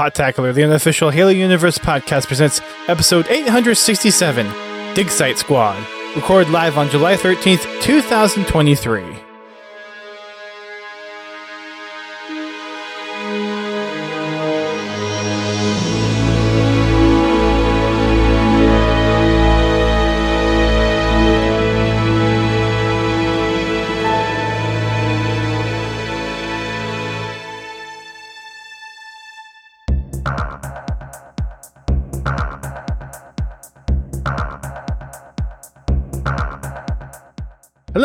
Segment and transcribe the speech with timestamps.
[0.00, 4.46] Podtacular, the unofficial Halo Universe podcast, presents episode 867
[4.94, 5.76] Digsite Squad,
[6.16, 9.29] recorded live on July 13th, 2023.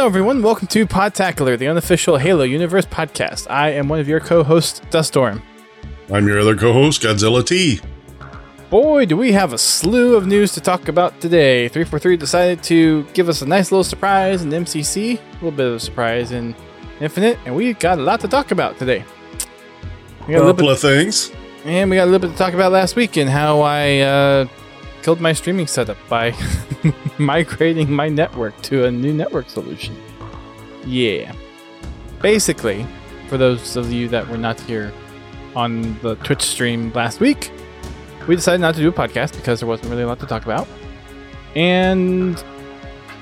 [0.05, 0.43] Hello, everyone.
[0.43, 3.49] Welcome to Podtacular, the unofficial Halo Universe podcast.
[3.49, 5.41] I am one of your co hosts, Duststorm.
[6.13, 7.81] I'm your other co-host, Godzilla T.
[8.69, 11.69] Boy, do we have a slew of news to talk about today.
[11.69, 15.73] 343 decided to give us a nice little surprise in MCC, a little bit of
[15.73, 16.53] a surprise in
[17.01, 19.03] Infinite, and we got a lot to talk about today.
[20.27, 21.31] We got a couple of things.
[21.63, 24.47] and we got a little bit to talk about last week and how I uh,
[25.01, 26.35] killed my streaming setup by
[27.19, 29.95] migrating my network to a new network solution.
[30.85, 31.33] Yeah.
[32.21, 32.85] Basically,
[33.27, 34.93] for those of you that were not here
[35.55, 37.51] on the Twitch stream last week,
[38.27, 40.43] we decided not to do a podcast because there wasn't really a lot to talk
[40.43, 40.67] about.
[41.55, 42.43] And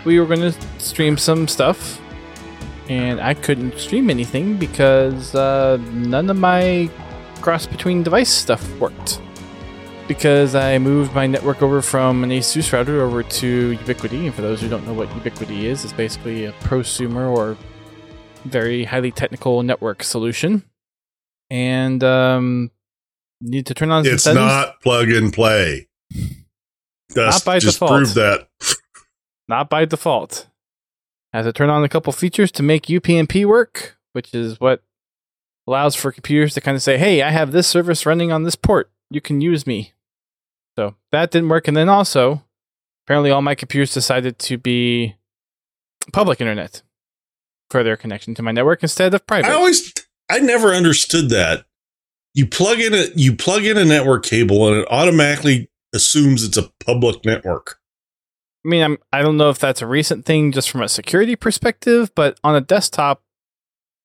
[0.05, 1.99] we were going to stream some stuff.
[2.89, 6.89] And I couldn't stream anything because uh, none of my
[7.41, 9.21] cross between device stuff worked.
[10.13, 14.25] Because I moved my network over from an ASUS router over to Ubiquiti.
[14.25, 17.57] And for those who don't know what Ubiquiti is, it's basically a prosumer or
[18.45, 20.61] very highly technical network solution.
[21.49, 22.69] And um,
[23.41, 24.45] need to turn on It's settings.
[24.45, 25.87] not plug and play.
[27.15, 27.91] Just, by just default.
[27.91, 28.47] prove that.
[29.47, 30.47] not by default.
[31.33, 34.83] I had to turn on a couple features to make UPnP work, which is what
[35.67, 38.55] allows for computers to kind of say, "Hey, I have this service running on this
[38.55, 38.91] port.
[39.09, 39.93] You can use me."
[40.77, 42.43] So that didn't work, and then also,
[43.05, 45.15] apparently, all my computers decided to be
[46.11, 46.81] public internet
[47.69, 49.49] for their connection to my network instead of private.
[49.49, 49.93] I always,
[50.29, 51.65] I never understood that.
[52.33, 56.57] You plug in a, you plug in a network cable, and it automatically assumes it's
[56.57, 57.79] a public network.
[58.65, 61.35] I mean, I'm, I don't know if that's a recent thing just from a security
[61.35, 63.21] perspective, but on a desktop,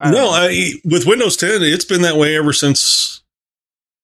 [0.01, 0.31] I No.
[0.31, 3.23] I, with Windows 10, it's been that way ever since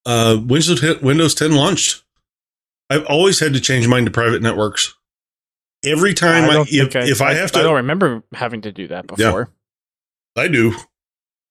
[0.07, 2.04] uh, Windows 10, Windows 10 launched.
[2.91, 4.95] I've always had to change mine to private networks.
[5.85, 8.73] Every time I, don't if, think if I, have to, I don't remember having to
[8.73, 9.27] do that Yeah.
[9.27, 9.51] before.
[10.37, 10.75] I do.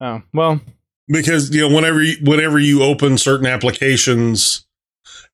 [0.01, 0.59] Oh well,
[1.07, 4.65] because you know whenever you, whenever you open certain applications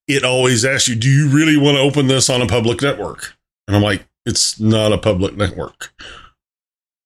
[0.08, 3.36] it always asks you do you really want to open this on a public network
[3.68, 5.94] and i'm like it's not a public network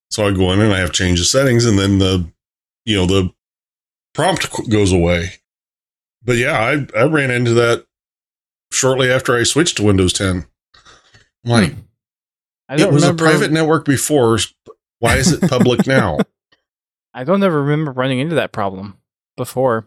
[0.10, 2.26] so i go in and i have to change the settings and then the
[2.86, 3.30] you know the
[4.14, 5.32] prompt goes away
[6.24, 7.86] but yeah i i ran into that
[8.74, 10.46] shortly after i switched to windows 10
[11.46, 11.80] i'm like hmm.
[12.70, 14.40] I it was a private network before
[15.00, 16.18] why is it public now
[17.14, 18.98] I don't ever remember running into that problem
[19.38, 19.86] before.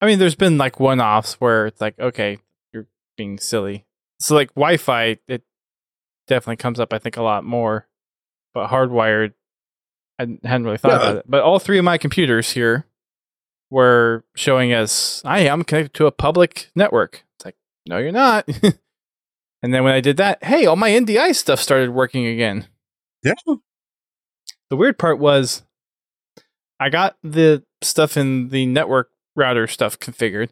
[0.00, 2.38] I mean, there's been like one-offs where it's like, okay,
[2.72, 3.86] you're being silly.
[4.18, 5.42] So like Wi-Fi, it
[6.26, 6.92] definitely comes up.
[6.92, 7.86] I think a lot more,
[8.54, 9.34] but hardwired,
[10.18, 10.96] I hadn't really thought Yeah.
[10.96, 11.24] about it.
[11.28, 12.86] But all three of my computers here
[13.70, 17.24] were showing as I am connected to a public network.
[17.86, 18.48] No, you're not.
[19.62, 22.66] and then when I did that, hey, all my NDI stuff started working again.
[23.22, 23.34] yeah
[24.70, 25.62] The weird part was
[26.80, 30.50] I got the stuff in the network router stuff configured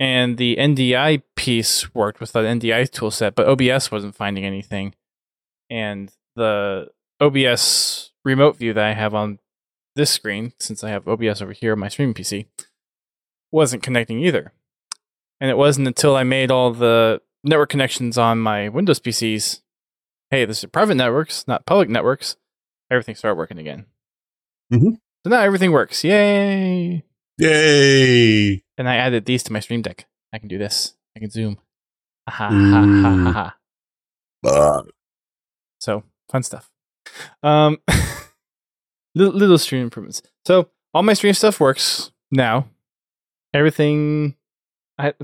[0.00, 4.94] and the NDI piece worked with the NDI toolset, but OBS wasn't finding anything.
[5.70, 6.88] And the
[7.20, 9.38] OBS remote view that I have on
[9.96, 12.46] this screen, since I have OBS over here on my streaming PC,
[13.50, 14.52] wasn't connecting either.
[15.40, 19.60] And it wasn't until I made all the network connections on my Windows PCs.
[20.30, 22.36] Hey, this is private networks, not public networks.
[22.90, 23.86] Everything started working again.
[24.72, 24.98] Mhm.
[25.24, 26.04] So now everything works.
[26.04, 27.04] Yay!
[27.38, 30.06] yay And I added these to my stream deck.
[30.32, 30.94] I can do this.
[31.16, 31.58] I can zoom.
[32.28, 34.48] Ha ha ha ha ha ha.
[34.48, 34.82] uh,
[35.80, 36.70] So fun stuff.
[37.42, 37.78] Um,
[39.14, 40.22] little, little stream improvements.
[40.46, 42.68] So all my stream stuff works now.
[43.54, 44.34] Everything.
[44.98, 45.14] I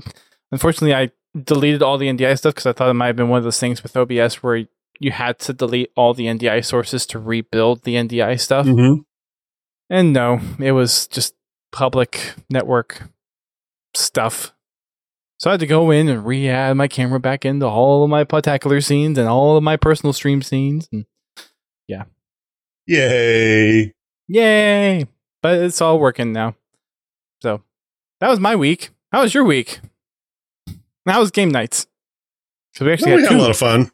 [0.51, 3.37] unfortunately I deleted all the NDI stuff because I thought it might have been one
[3.39, 4.65] of those things with OBS where
[4.99, 8.65] you had to delete all the NDI sources to rebuild the NDI stuff.
[8.65, 9.03] mhm.
[9.89, 11.35] And no, it was just
[11.71, 13.03] public network
[13.93, 14.53] stuff.
[15.37, 18.23] So I had to go in and re-add my camera back into all of my
[18.23, 20.87] Podtacular scenes and all of my personal stream scenes.
[20.93, 21.05] And
[21.87, 22.05] yeah,
[22.87, 23.93] Yay.
[24.27, 25.05] yay!
[25.41, 26.55] But it's all working now.
[27.41, 27.61] So
[28.21, 28.89] that was my week.
[29.11, 29.79] How was your week?
[31.07, 31.87] How was game nights?
[32.73, 33.91] So we actually Well, we had had a lot of fun.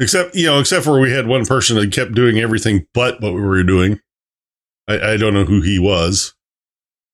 [0.00, 3.34] Except, you know, except for we had one person that kept doing everything but what
[3.34, 4.00] we were doing.
[4.88, 6.34] I, I don't know who he was.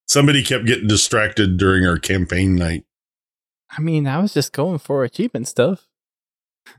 [0.07, 2.85] Somebody kept getting distracted during our campaign night.
[3.77, 5.87] I mean, I was just going for achievement stuff.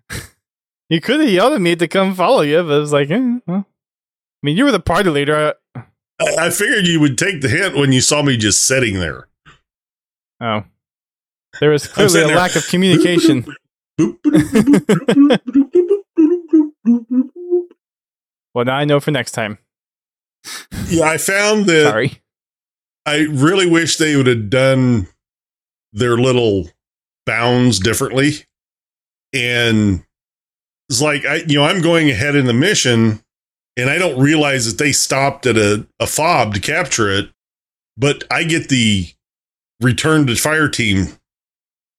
[0.88, 3.38] you could have yelled at me to come follow you, but it was like, eh,
[3.46, 3.66] well.
[3.68, 5.54] I mean, you were the party leader.
[5.74, 5.80] I-
[6.22, 9.26] I, I figured you would take the hint when you saw me just sitting there.
[10.40, 10.64] Oh,
[11.60, 12.36] there was clearly a there.
[12.36, 13.44] lack of communication.
[18.54, 19.58] well, now I know for next time.
[20.88, 22.20] yeah, I found that Sorry.
[23.06, 25.08] I really wish they would have done
[25.92, 26.68] their little
[27.26, 28.44] bounds differently.
[29.32, 30.04] And
[30.88, 33.20] it's like I you know, I'm going ahead in the mission
[33.76, 37.30] and I don't realize that they stopped at a, a fob to capture it,
[37.96, 39.08] but I get the
[39.80, 41.08] return to fire team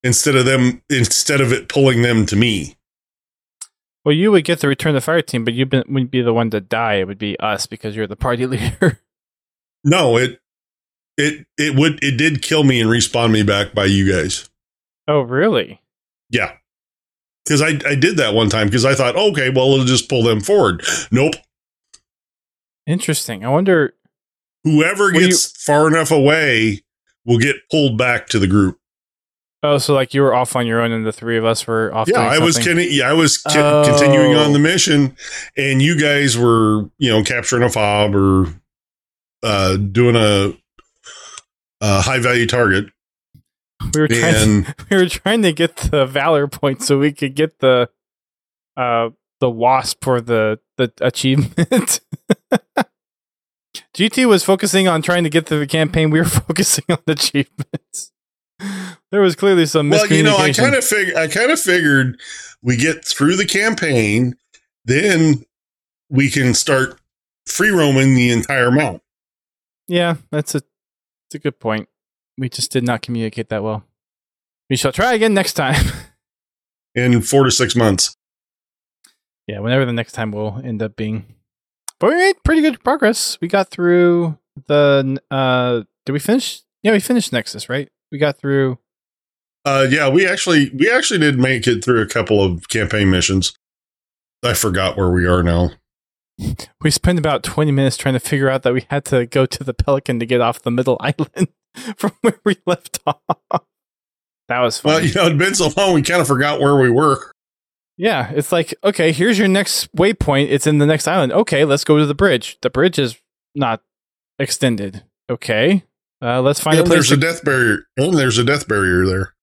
[0.04, 2.76] instead of them instead of it pulling them to me.
[4.04, 6.50] Well, you would get to return the fire team, but you wouldn't be the one
[6.52, 6.96] to die.
[6.96, 9.00] It would be us because you're the party leader.
[9.84, 10.40] No, it
[11.18, 14.50] it it would it did kill me and respawn me back by you guys.
[15.08, 15.82] oh, really?
[16.30, 16.54] Yeah.
[17.44, 20.22] Because I, I did that one time because I thought, okay, well, it'll just pull
[20.24, 20.86] them forward.
[21.12, 21.34] Nope.
[22.86, 23.44] Interesting.
[23.44, 23.96] I wonder.
[24.64, 26.84] Whoever gets far enough away
[27.26, 28.78] will get pulled back to the group.
[29.64, 31.94] Oh, so like you were off on your own, and the three of us were
[31.94, 32.08] off.
[32.08, 32.88] yeah, I was kidding.
[32.90, 33.84] Yeah, I was Oh.
[33.86, 35.16] continuing on the mission,
[35.56, 38.48] and you guys were, you know, capturing a fob or
[39.44, 40.58] uh, doing a,
[41.80, 42.86] a high value target.
[43.94, 44.36] We were trying.
[44.36, 47.90] And we were trying to get the valor point so we could get the
[48.78, 49.10] uh
[49.40, 52.00] the wasp for the the achievement.
[53.96, 56.10] GT was focusing on trying to get through the campaign.
[56.10, 58.12] We were focusing on the achievements.
[59.12, 62.20] There was clearly some well, you know, I kind of fig- I kind of figured
[62.62, 64.36] we get through the campaign,
[64.86, 65.46] then
[66.10, 67.00] we can start
[67.48, 69.02] free roaming the entire map.
[69.88, 71.90] yeah, that's a that's a good point.
[72.38, 73.84] We just did not communicate that well.
[74.70, 75.84] We shall try again next time.
[76.96, 78.16] in four to six months.
[79.48, 81.26] yeah, whenever the next time will end up being.
[82.02, 83.38] But we made pretty good progress.
[83.40, 84.38] We got through
[84.68, 85.22] the.
[85.30, 86.64] uh Did we finish?
[86.82, 87.90] Yeah, we finished Nexus, right?
[88.12, 88.80] We got through.
[89.64, 93.54] Uh, yeah, we actually we actually did make it through a couple of campaign missions.
[94.44, 95.70] I forgot where we are now.
[96.82, 99.64] We spent about twenty minutes trying to figure out that we had to go to
[99.64, 101.50] the Pelican to get off the middle island
[101.96, 103.22] from where we left off.
[104.48, 104.94] That was fun.
[104.94, 107.32] Well, you know, it'd been so long we kind of forgot where we were.
[108.02, 110.48] Yeah, it's like, okay, here's your next waypoint.
[110.50, 111.32] It's in the next island.
[111.34, 112.58] Okay, let's go to the bridge.
[112.62, 113.16] The bridge is
[113.54, 113.84] not
[114.40, 115.04] extended.
[115.30, 115.84] Okay.
[116.20, 117.08] Uh, let's find a And place.
[117.08, 117.84] there's To, a death barrier.
[117.98, 119.34] And there's a death barrier there.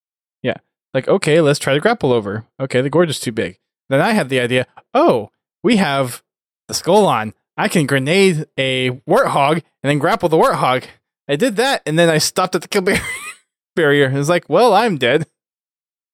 [0.43, 0.57] Yeah,
[0.93, 2.47] like, okay, let's try to grapple over.
[2.59, 3.61] Okay, the gorge is too big.
[3.91, 5.31] Then I had the idea, oh,
[5.63, 6.25] we have
[6.67, 7.35] the skull on.
[7.57, 10.85] I can grenade a warthog and then grapple the warthog.
[11.29, 12.97] I did that, and then I stopped at the kill bar-
[13.77, 14.11] barrier.
[14.13, 15.27] It's like, well, I'm dead.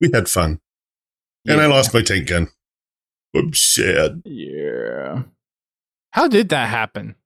[0.00, 0.60] We had fun,
[1.46, 2.48] and I lost my tank gun.
[3.36, 4.22] I'm sad.
[4.24, 5.22] Yeah.
[6.12, 7.16] How did that happen?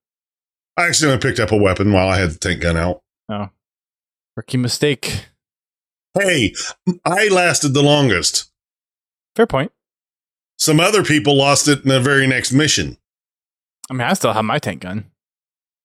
[0.77, 3.01] I accidentally picked up a weapon while I had the tank gun out.
[3.29, 3.49] Oh.
[4.35, 5.25] Rookie mistake.
[6.17, 6.53] Hey,
[7.05, 8.51] I lasted the longest.
[9.35, 9.71] Fair point.
[10.57, 12.97] Some other people lost it in the very next mission.
[13.89, 15.05] I mean, I still have my tank gun.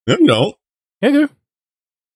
[0.07, 0.55] No, no.
[1.01, 1.29] Yeah, I do.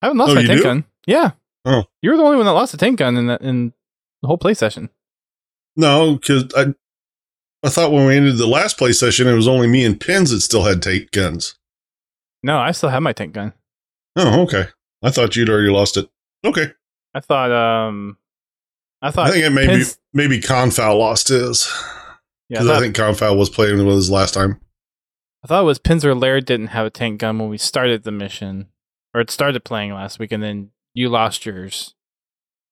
[0.03, 0.63] I haven't lost Oh, my tank do?
[0.65, 0.85] gun.
[1.07, 1.33] Yeah.
[1.65, 1.85] Oh.
[2.03, 3.73] You were the only one that lost a tank gun in the, in
[4.23, 4.89] the whole play session.
[5.79, 6.75] No, because I,
[7.63, 10.31] I thought when we ended the last play session, it was only me and Pins
[10.33, 11.55] that still had tank guns.
[12.43, 13.53] No, I still have my tank gun.
[14.17, 14.67] Oh, okay.
[15.03, 16.11] I thought you'd already lost it.
[16.45, 16.73] Okay.
[17.15, 18.19] I thought, um,
[19.01, 21.73] I thought, I think it maybe Pins- maybe Confow lost his
[22.49, 24.61] yeah, I I, think Confow was playing with his last time.
[25.45, 28.11] I thought it was Pinzer Laird didn't have a tank gun when we started the
[28.11, 28.67] mission,
[29.15, 31.95] or it started playing last week, and then you lost yours.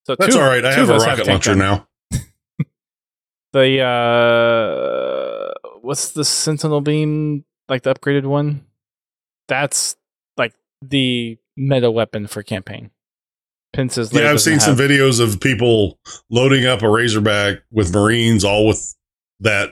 [0.06, 0.64] So That's two- all right.
[0.64, 1.58] I have a us rocket tank launcher gun.
[1.58, 1.88] now.
[3.56, 7.46] The uh, what's the Sentinel beam?
[7.70, 8.66] Like the upgraded one?
[9.48, 9.96] That's
[10.36, 12.90] like the meta weapon for campaign.
[13.72, 15.98] Pince's Yeah, I've seen some videos of people
[16.28, 18.94] loading up a Razorback with Marines, all with
[19.40, 19.70] that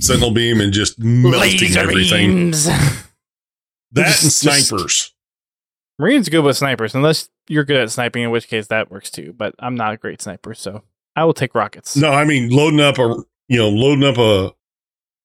[0.00, 2.52] Sentinel beam and just melting everything.
[3.90, 5.14] That and Just- just- snipers.
[5.98, 9.32] Marines good with snipers, unless you're good at sniping, in which case that works too.
[9.36, 10.82] But I'm not a great sniper, so
[11.16, 11.96] I will take rockets.
[11.96, 14.52] No, I mean loading up a you know loading up a,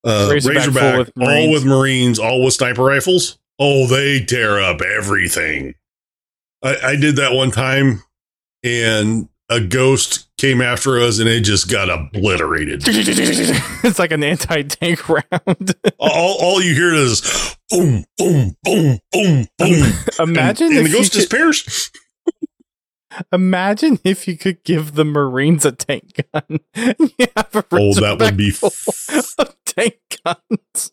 [0.08, 1.54] a Razorback Razorback, with all Marines.
[1.54, 3.38] with Marines, all with sniper rifles.
[3.60, 5.76] Oh, they tear up everything.
[6.64, 8.04] I, I did that one time,
[8.64, 12.84] and a ghost came after us and it just got obliterated.
[12.88, 15.76] it's like an anti-tank round.
[16.00, 19.94] all, all you hear is boom, boom, boom, boom, boom.
[20.20, 21.92] Imagine and, and the ghost could, disappears.
[23.32, 26.60] Imagine if you could give the Marines a tank gun.
[27.20, 28.72] You have a Oh, that would be full
[29.66, 30.92] tank guns.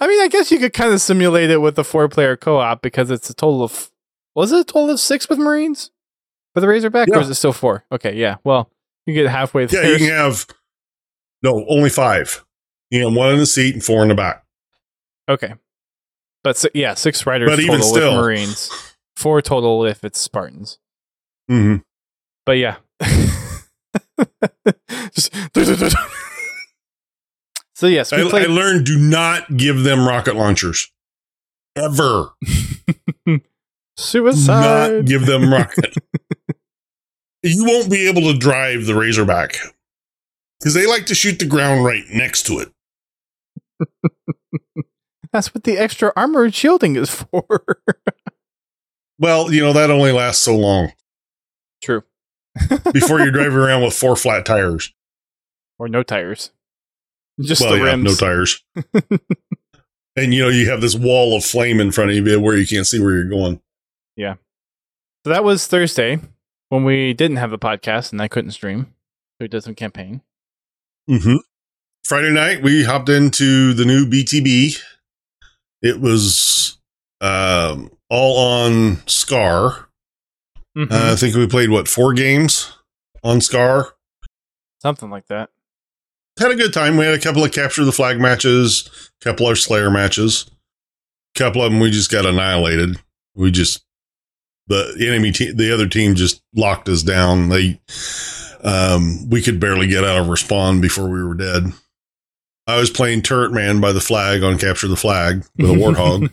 [0.00, 3.10] I mean, I guess you could kind of simulate it with a four-player co-op because
[3.10, 3.90] it's a total of
[4.34, 5.90] was it a total of six with Marines
[6.54, 7.84] for the Razorback, or is it still four?
[7.92, 8.36] Okay, yeah.
[8.44, 8.70] Well,
[9.06, 9.92] you get halfway Yeah, there.
[9.92, 10.46] you can have
[11.42, 12.44] no, only five.
[12.90, 14.44] You know, one in the seat and four in the back.
[15.28, 15.54] Okay.
[16.42, 18.70] But si- yeah, six riders But even total still- with Marines.
[19.16, 20.78] Four total if it's Spartans.
[21.50, 21.76] Hmm
[22.46, 22.76] But yeah.
[25.12, 25.34] Just
[27.74, 30.92] so yes, we I, I learned do not give them rocket launchers.
[31.74, 32.30] Ever.
[33.26, 33.40] Do
[33.96, 34.92] suicide.
[34.92, 35.94] not give them rocket.
[37.42, 39.56] you won't be able to drive the Razorback
[40.58, 42.68] because they like to shoot the ground right next to it.
[45.32, 47.44] That's what the extra armor and shielding is for.
[49.18, 50.92] Well, you know, that only lasts so long
[51.82, 52.02] True.
[52.92, 54.92] before you're driving around with four flat tires.
[55.78, 56.50] Or no tires.
[57.40, 58.04] Just well, the yeah, rims.
[58.04, 58.62] no tires.
[60.16, 62.66] and, you know, you have this wall of flame in front of you where you
[62.66, 63.60] can't see where you're going.
[64.16, 64.34] Yeah.
[65.24, 66.18] So that was Thursday
[66.68, 68.84] when we didn't have the podcast and I couldn't stream.
[68.84, 70.22] So we did some campaign.
[71.08, 71.36] Mm-hmm.
[72.04, 74.78] Friday night, we hopped into the new BTB.
[75.82, 76.78] It was
[77.20, 79.89] um, all on Scar.
[80.80, 80.92] Mhm.
[80.92, 82.72] Uh, I think we played what four games
[83.22, 83.94] on Scar.
[84.80, 85.50] Something like that.
[86.38, 86.96] Had a good time.
[86.96, 88.88] We had a couple of capture the flag matches,
[89.20, 90.46] a couple of Slayer matches,
[91.36, 92.96] a couple of them we just got annihilated.
[93.34, 93.84] We just
[94.68, 97.50] the enemy team, the other team just locked us down.
[97.50, 97.78] They
[98.62, 101.72] um, we could barely get out of respawn before we were dead.
[102.66, 106.30] I was playing Turret Man by the flag on Capture the Flag with a Warthog.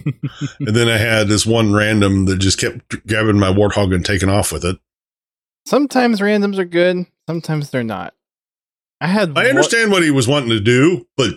[0.60, 4.30] and then I had this one random that just kept grabbing my Warthog and taking
[4.30, 4.78] off with it.
[5.66, 8.14] sometimes randoms are good, sometimes they're not.
[9.02, 11.36] I had I one- understand what he was wanting to do, but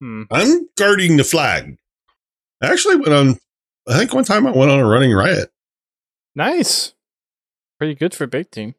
[0.00, 0.22] Hmm.
[0.30, 1.76] I'm guarding the flag.
[2.62, 3.38] I actually went on,
[3.88, 5.50] I think one time I went on a running riot.
[6.34, 6.94] Nice.
[7.78, 8.74] Pretty good for big team.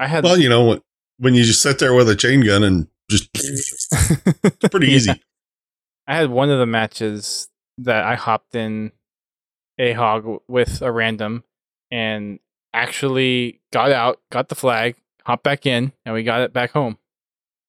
[0.00, 0.82] I had Well, you know, when-
[1.18, 4.94] when you just sit there with a chain gun and just, it's pretty Yeah.
[4.96, 5.22] easy.
[6.06, 7.48] I had one of the matches
[7.78, 8.92] that I hopped in
[9.78, 11.44] a hog with a random
[11.90, 12.38] and
[12.72, 16.98] actually got out, got the flag, hopped back in, and we got it back home.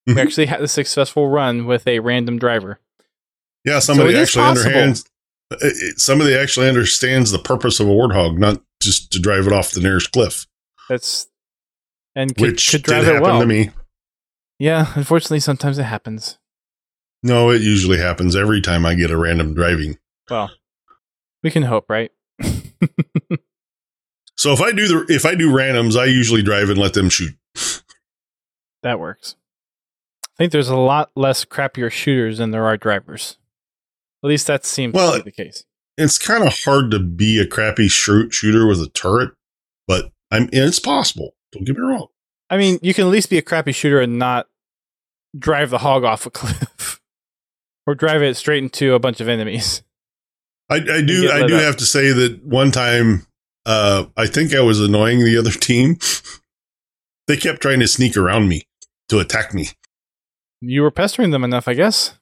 [0.05, 0.21] We Mhm.
[0.21, 2.79] actually had a successful run with a random driver.
[3.65, 5.05] Yeah, somebody is actually understands.
[5.51, 9.71] it- Somebody actually understands the purpose of a warthog, not just to drive it off
[9.71, 10.45] the nearest cliff,
[10.89, 11.27] That's
[12.15, 13.39] and could, which could did drive it happen well.
[13.41, 13.71] to me.
[14.59, 16.37] Yeah, unfortunately, sometimes it happens.
[17.23, 19.97] No, it usually happens every time I get a random driving.
[20.29, 20.51] Well,
[21.43, 22.11] we can hope, right?
[24.37, 27.09] So if I do the if I do randoms, I usually drive and let them
[27.09, 27.33] shoot.
[28.83, 29.35] that works.
[30.23, 33.37] I think there's a lot less crappier shooters than there are drivers.
[34.23, 35.65] At least that seems Well, to be the case.
[35.97, 39.31] It's kind of hard to be a crappy shoot shooter with a turret,
[39.87, 41.33] but I'm it's possible.
[41.51, 42.07] Don't get me wrong.
[42.49, 44.47] I mean, you can at least be a crappy shooter and not
[45.37, 47.01] drive the hog off a cliff
[47.85, 49.83] or drive it straight into a bunch of enemies.
[50.69, 51.61] I, I do I do up.
[51.61, 53.25] have to say that one time
[53.65, 55.97] uh, I think I was annoying the other team.
[57.27, 58.63] they kept trying to sneak around me
[59.09, 59.67] to attack me.
[60.61, 62.17] You were pestering them enough, I guess.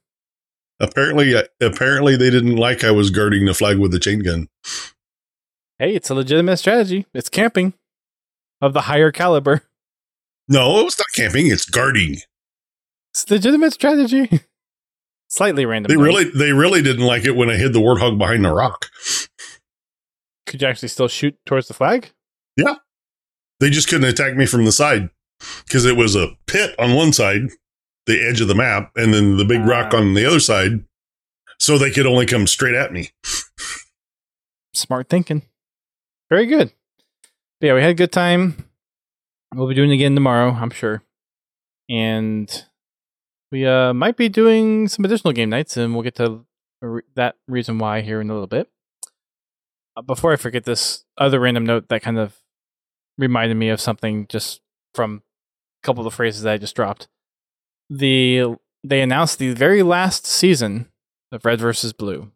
[0.79, 4.49] Apparently, uh, apparently they didn't like I was guarding the flag with the chain gun.
[5.79, 7.05] Hey, it's a legitimate strategy.
[7.13, 7.73] It's camping
[8.61, 9.63] of the higher caliber.
[10.47, 11.47] No, it was not camping.
[11.47, 12.17] It's guarding.
[13.13, 14.41] It's legitimate strategy.
[15.27, 15.89] Slightly random.
[15.89, 18.85] They really, they really didn't like it when I hid the warthog behind the rock.
[20.45, 22.11] could you actually still shoot towards the flag?
[22.55, 22.75] Yeah,
[23.59, 25.09] they just couldn't attack me from the side
[25.65, 27.49] because it was a pit on one side,
[28.05, 29.97] the edge of the map, and then the big rock Ah.
[29.97, 30.85] on the other side.
[31.57, 33.09] So they could only come straight at me.
[34.73, 35.41] Smart thinking.
[36.29, 36.71] Very good.
[37.59, 38.69] But yeah, we had a good time.
[39.55, 41.01] We'll be doing it again tomorrow, I'm sure.
[41.89, 42.65] And
[43.53, 46.45] we uh, might be doing some additional game nights, and we'll get to
[47.15, 48.69] that reason why here in a little bit.
[49.95, 52.41] Uh, before I forget this other random note that kind of
[53.17, 54.59] reminded me of something just
[54.93, 55.23] from
[55.81, 57.07] a couple of the phrases that I just dropped.
[57.89, 60.89] The they announced the very last season
[61.31, 62.29] of Red versus Blue.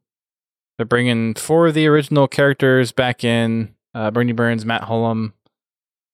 [0.78, 5.34] They're bringing four of the original characters back in: uh, Burnie Burns, Matt Hullum,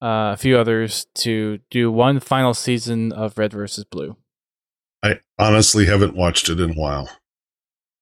[0.05, 4.15] uh, a few others to do one final season of Red versus Blue.
[5.01, 7.09] I honestly haven't watched it in a while.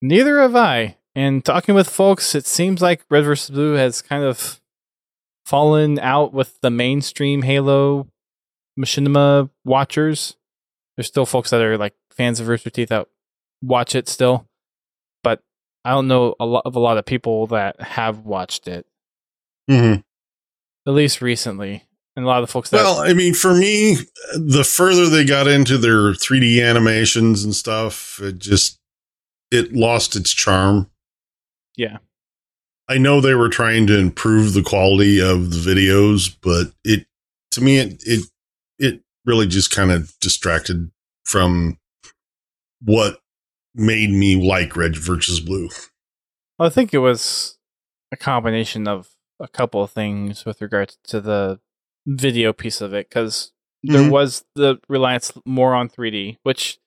[0.01, 0.97] Neither have I.
[1.15, 4.59] And talking with folks, it seems like Red versus Blue has kind of
[5.45, 8.07] fallen out with the mainstream Halo
[8.79, 10.35] machinima watchers.
[10.97, 13.07] There's still folks that are like fans of Rooster Teeth that
[13.61, 14.47] watch it still,
[15.23, 15.41] but
[15.85, 18.85] I don't know a lot of a lot of people that have watched it
[19.69, 20.01] Mm-hmm.
[20.89, 21.83] at least recently,
[22.15, 23.97] and a lot of the folks that Well, I mean, for me,
[24.35, 28.79] the further they got into their 3D animations and stuff, it just
[29.51, 30.89] it lost its charm.
[31.75, 31.97] yeah
[32.89, 37.07] I know they were trying to improve the quality of the videos, but it
[37.51, 38.25] to me it it
[38.77, 40.91] it really just kind of distracted
[41.23, 41.77] from
[42.81, 43.19] what
[43.73, 45.69] made me like Red versus Blue.
[46.59, 47.57] I think it was
[48.11, 51.59] a combination of a couple of things with regards to the
[52.05, 53.51] video piece of it because
[53.83, 54.11] there Mhm.
[54.11, 56.77] was the reliance more on 3D, which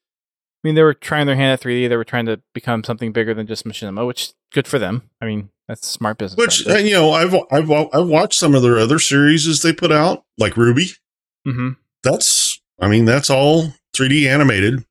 [0.65, 1.89] I mean they were trying their hand at 3D.
[1.89, 5.09] They were trying to become something bigger than just machinima, which good for them.
[5.21, 6.37] I mean that's smart business.
[6.39, 9.63] Which right uh, you know, I've I've I've watched some of their other series as
[9.63, 10.99] they put out, like RWBY.
[11.45, 11.71] hmm
[12.03, 14.85] That's I mean, that's all 3D animated.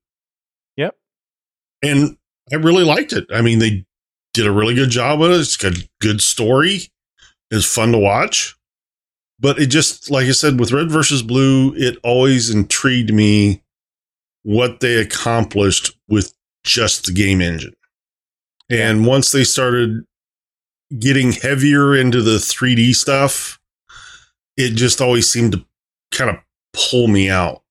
[0.78, 0.96] Yep.
[1.84, 2.18] And
[2.52, 3.26] I really liked it.
[3.32, 3.86] I mean, they
[4.34, 5.40] did a really good job with it.
[5.40, 6.90] It's got good story.
[7.52, 8.55] It's fun to watch.
[9.40, 13.62] But it just, like I said, with Red versus Blue, it always intrigued me
[14.44, 17.76] what they accomplished with just the game engine.
[18.70, 20.06] And once they started
[20.98, 23.60] getting heavier into the 3D stuff,
[24.56, 25.66] it just always seemed to
[26.12, 26.38] kind of
[26.74, 27.62] pull me out.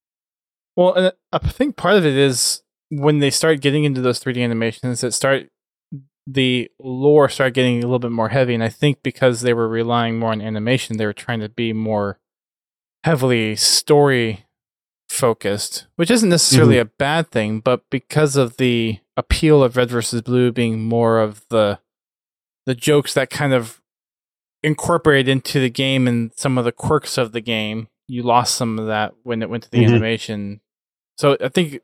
[0.76, 5.00] Well, I think part of it is when they start getting into those 3D animations,
[5.00, 5.48] that start
[6.26, 9.68] the lore started getting a little bit more heavy, and I think because they were
[9.68, 12.18] relying more on animation, they were trying to be more
[13.04, 14.46] heavily story
[15.10, 20.22] focused, which isn't necessarily a bad thing, but because of the appeal of Red versus
[20.22, 21.78] Blue being more of the
[22.66, 23.82] the jokes that kind of
[24.62, 28.78] incorporated into the game and some of the quirks of the game, you lost some
[28.78, 29.88] of that when it went to the Mhm.
[29.88, 30.60] animation.
[31.18, 31.80] So I think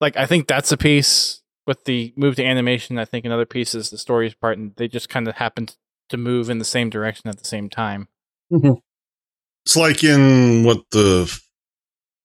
[0.00, 2.98] like I think that's a piece with the move to animation.
[2.98, 5.76] I think another piece is the stories part and they just kind of happened
[6.08, 8.08] to move in the same direction at the same time.
[8.52, 11.22] It's like in what the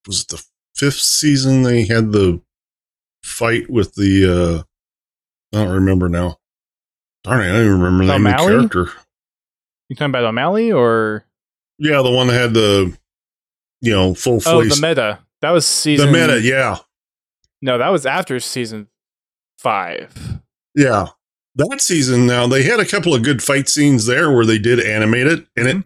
[0.08, 0.44] was it the
[0.76, 2.42] fifth season they had the
[3.24, 4.64] fight with the
[5.54, 6.38] uh I don't remember now.
[7.24, 8.92] Darn it, I don't even remember the name of the character.
[9.90, 11.26] You talking about O'Malley or
[11.78, 12.96] Yeah, the one that had the
[13.82, 14.48] you know full face.
[14.48, 15.20] oh the meta?
[15.42, 16.78] That was season the meta, yeah.
[17.64, 18.88] No, that was after season
[19.62, 20.40] five.
[20.76, 21.08] Yeah.
[21.56, 24.80] That season now they had a couple of good fight scenes there where they did
[24.80, 25.84] animate it and it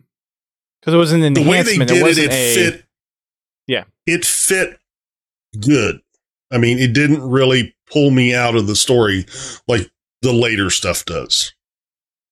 [0.80, 2.86] Because it was an the way they did it, wasn't it a, fit.
[3.68, 3.84] Yeah.
[4.06, 4.80] it fit
[5.60, 6.02] good.
[6.52, 9.26] I mean, it didn't really pull me out of the story
[9.68, 9.90] like
[10.22, 11.54] the later stuff does.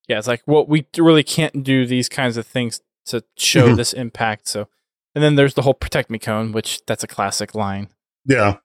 [0.07, 3.77] Yeah, it's like well, we really can't do these kinds of things to show Mhm.
[3.77, 4.47] this impact.
[4.47, 4.67] So,
[5.15, 7.89] and then there's the whole protect me cone, which that's a classic line.
[8.25, 8.57] Yeah.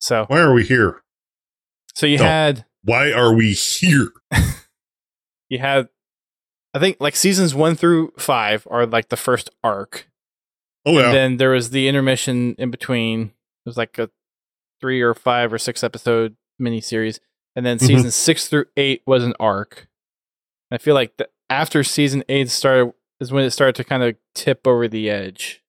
[0.00, 1.02] So, Why are we here?
[1.96, 2.24] So you No.
[2.24, 4.08] had Why are we here?
[5.48, 5.88] you had,
[6.74, 10.08] I think like seasons one through five are like the first arc,
[10.84, 11.06] Oh yeah.
[11.06, 13.22] and then there was the intermission in between.
[13.64, 14.10] It was like a
[14.80, 17.18] three or five or six episode miniseries,
[17.56, 17.86] and then Mhm.
[17.86, 19.88] season six through eight was an arc.
[20.70, 24.16] I feel like the, after season eight started is when it started to kind of
[24.34, 25.62] tip over the edge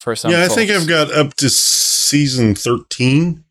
[0.00, 0.30] for some.
[0.30, 0.70] yeah, I think.
[0.70, 3.44] I've got up to season 13.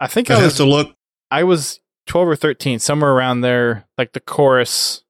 [0.00, 0.95] I think I I have was to look.
[1.30, 5.02] I was twelve or thirteen, somewhere around there, like the chorus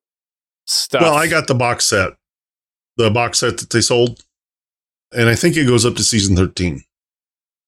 [0.66, 1.02] stuff.
[1.02, 2.12] Well, I got the box set.
[2.96, 4.22] The box set that they sold.
[5.12, 6.82] And I think it goes up to season 13.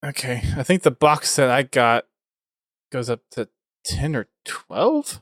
[0.04, 0.42] okay.
[0.56, 2.04] I think the box set I got
[2.90, 3.48] goes up to
[3.84, 5.20] ten or twelve.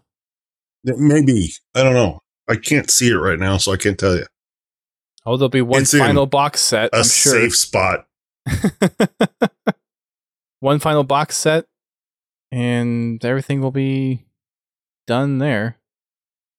[0.84, 1.52] Maybe.
[1.74, 2.20] I don't know.
[2.48, 4.26] I can't see it right now, so I can't tell you.
[5.26, 6.90] Oh, there'll be one It's final box set.
[6.92, 7.32] A I'm sure.
[7.32, 8.06] safe spot.
[10.60, 11.66] one final box set,
[12.50, 14.24] and everything will be
[15.06, 15.78] done there.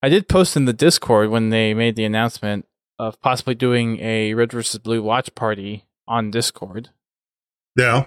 [0.01, 2.65] I did post in the Discord when they made the announcement
[2.99, 6.89] of possibly doing a Red versus Blue watch party on Discord.
[7.75, 8.05] Yeah.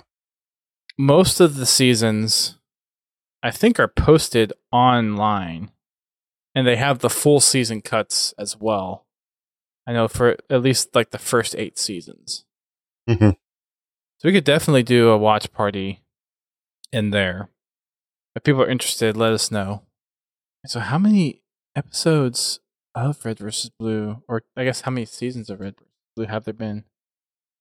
[0.99, 2.59] Most of the seasons,
[3.43, 5.71] I think, are posted online,
[6.55, 9.07] and they have the full season cuts as well.
[9.87, 12.45] I know for at least like the first eight seasons.
[13.09, 13.33] Mhm.
[14.19, 16.03] So we could definitely do a watch party
[16.93, 17.49] in there.
[18.35, 19.83] If people are interested, let us know.
[20.67, 21.43] So how many
[21.75, 22.61] episodes
[22.95, 26.45] of Red versus Blue, or I guess how many seasons of Red versus Blue have
[26.45, 26.85] there been?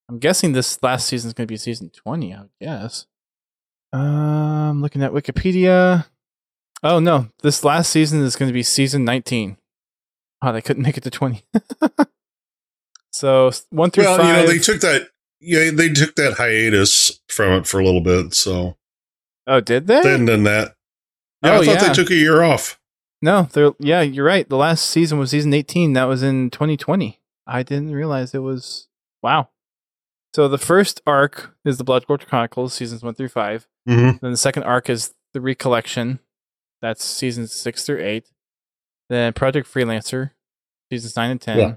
[0.09, 2.33] I'm guessing this last season is going to be season 20.
[2.33, 3.05] I would guess.
[3.93, 6.05] Um, looking at Wikipedia.
[6.81, 9.57] Oh no, this last season is going to be season 19.
[10.41, 11.43] Oh, they couldn't make it to 20.
[13.11, 14.27] so one through well, five.
[14.27, 15.09] you know, they took that.
[15.41, 18.33] Yeah, they took that hiatus from it for a little bit.
[18.33, 18.77] So
[19.49, 20.01] oh, did they?
[20.01, 20.75] they hadn't done that.
[21.43, 21.87] Yeah, Oh, I thought yeah.
[21.87, 22.79] they took a year off.
[23.21, 24.47] No, they're yeah, you're right.
[24.47, 25.93] The last season was season 18.
[25.93, 27.19] That was in 2020.
[27.45, 28.87] I didn't realize it was
[29.21, 29.49] wow.
[30.33, 33.67] So the first arc is the Blood Gulch Chronicles, seasons one through five.
[33.87, 34.17] Mm-hmm.
[34.21, 36.19] Then the second arc is the Recollection.
[36.81, 38.29] That's seasons six through eight.
[39.09, 40.31] Then Project Freelancer,
[40.91, 41.57] seasons nine and ten.
[41.57, 41.75] Yeah.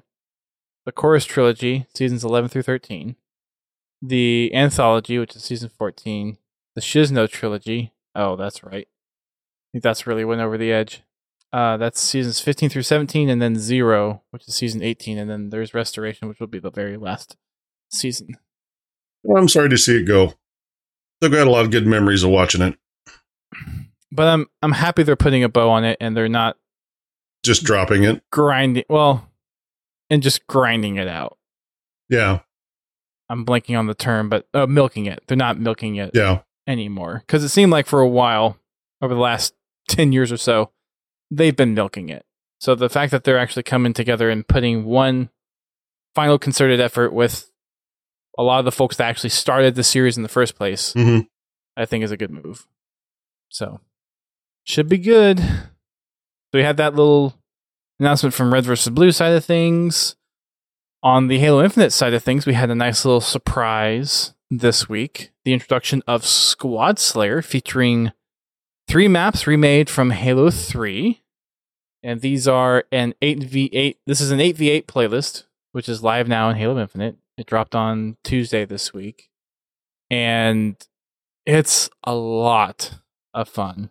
[0.85, 3.16] The Chorus Trilogy, seasons eleven through thirteen.
[4.00, 6.38] The Anthology, which is season fourteen.
[6.74, 7.92] The Shisno Trilogy.
[8.14, 8.87] Oh, that's right.
[8.88, 11.02] I think that's really went over the edge.
[11.52, 15.50] Uh, that's seasons fifteen through seventeen, and then Zero, which is season eighteen, and then
[15.50, 17.37] there's Restoration, which will be the very last
[17.90, 18.37] season.
[19.22, 20.32] Well, I'm sorry to see it go.
[21.22, 22.76] I've got a lot of good memories of watching it.
[24.11, 26.56] But I'm I'm happy they're putting a bow on it, and they're not
[27.42, 28.22] Just dropping it.
[28.30, 29.28] grinding well
[30.11, 31.38] and just grinding it out
[32.11, 32.40] Yeah.
[33.30, 36.40] i'm blanking on the term but uh, milking it they're not milking it Yeah.
[36.66, 38.57] Anymore because it seemed like for a while
[39.01, 39.55] over the last
[39.88, 40.70] 10 years or so
[41.31, 42.25] they've been milking it
[42.59, 45.29] so the fact that they're actually coming together and putting one
[46.14, 47.51] final concerted effort with
[48.38, 51.20] a lot of the folks that actually started the series in the first place hmm
[51.77, 52.66] I think is a good move.
[53.48, 53.81] So
[54.64, 55.38] should be good.
[55.38, 57.35] So we had that little
[57.98, 60.16] announcement from Red versus Blue side of things.
[61.03, 65.31] On the Halo Infinite side of things, we had a nice little surprise this week.
[65.44, 68.12] The introduction of Squad Slayer featuring
[68.87, 71.20] three maps remade from Halo 3.
[72.02, 73.96] And these are an 8v8.
[74.07, 77.16] This is an 8v8 playlist, which is live now in Halo Infinite.
[77.37, 79.31] It dropped on Tuesday this week.
[80.11, 80.76] And
[81.44, 82.98] it's a lot
[83.35, 83.90] of fun.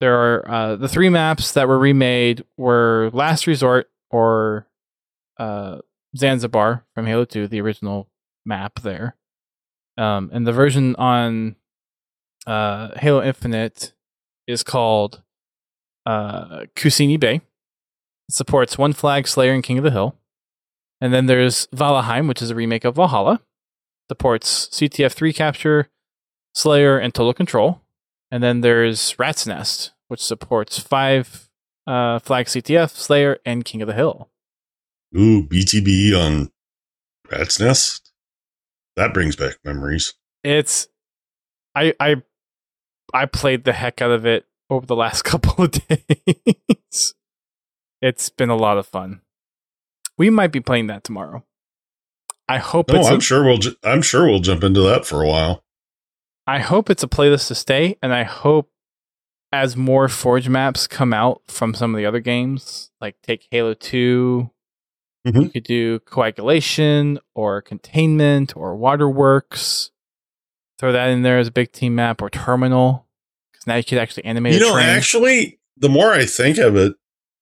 [0.00, 4.66] There are uh, the three maps that were remade were Last Resort or
[5.38, 5.78] uh,
[6.16, 8.08] Zanzibar from Halo 2, the original
[8.44, 9.16] map there.
[9.98, 11.56] Um, and the version on
[12.46, 13.92] uh, Halo Infinite
[14.46, 15.22] is called
[16.06, 17.34] uh, Bay.
[17.34, 17.42] It
[18.30, 20.16] supports One Flag, Slayer, and King of the Hill.
[21.00, 23.40] And then there's Valheim, which is a remake of Valhalla.
[24.08, 25.88] Supports CTF 3 capture,
[26.54, 27.80] Slayer, and Total Control.
[28.30, 31.48] And then there's Rat's Nest, which supports five
[31.86, 34.28] uh, Flag CTF, Slayer, and King of the Hill.
[35.16, 36.50] Ooh, BTB on
[37.30, 38.07] Rat's Nest.
[38.98, 40.14] That brings back memories.
[40.44, 40.88] It's
[41.74, 42.16] I I
[43.14, 47.14] I played the heck out of it over the last couple of days.
[48.02, 49.20] it's been a lot of fun.
[50.18, 51.44] We might be playing that tomorrow.
[52.48, 53.58] I hope No, it's I'm a, sure we'll.
[53.58, 55.62] Ju- I'm sure we'll jump into that for a while.
[56.46, 58.70] I hope it's a playlist to stay, and I hope
[59.52, 63.74] as more Forge maps come out from some of the other games, like take Halo
[65.26, 69.90] 2, you could do coagulation or containment or waterworks.
[70.78, 73.06] Throw that in there as a big team map or terminal.
[73.52, 74.86] Because now you could actually animate You know, train.
[74.86, 76.94] actually, the more I think of it,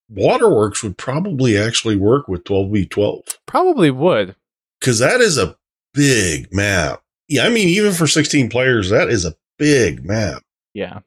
[0.08, 4.36] Waterworks would probably actually work with 12v12 Probably would.
[4.80, 5.56] because that is a
[5.94, 7.02] big map.
[7.28, 10.42] Yeah, I mean, even for 16 players, that is a big map.
[10.74, 11.00] Yeah.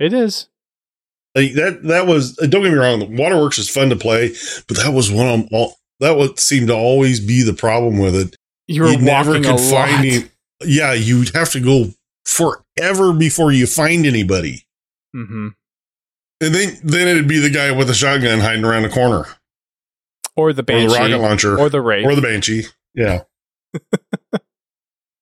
[0.00, 0.48] It is.
[1.36, 2.34] Like that, that was.
[2.36, 3.14] Don't get me wrong.
[3.16, 4.30] Waterworks is fun to play,
[4.66, 5.74] but that was one of all.
[6.00, 8.34] That would seem to always be the problem with it.
[8.66, 9.88] You were walking a lot.
[9.90, 10.24] any.
[10.64, 11.90] Yeah, you'd have to go
[12.24, 14.64] forever before you find anybody,
[15.14, 15.48] Mm-hmm.
[16.40, 19.26] and then then it'd be the guy with the shotgun hiding around the corner,
[20.36, 22.06] Or the or the rocket launcher, Or the Wraith.
[22.06, 22.64] or the banshee.
[22.94, 23.24] Yeah,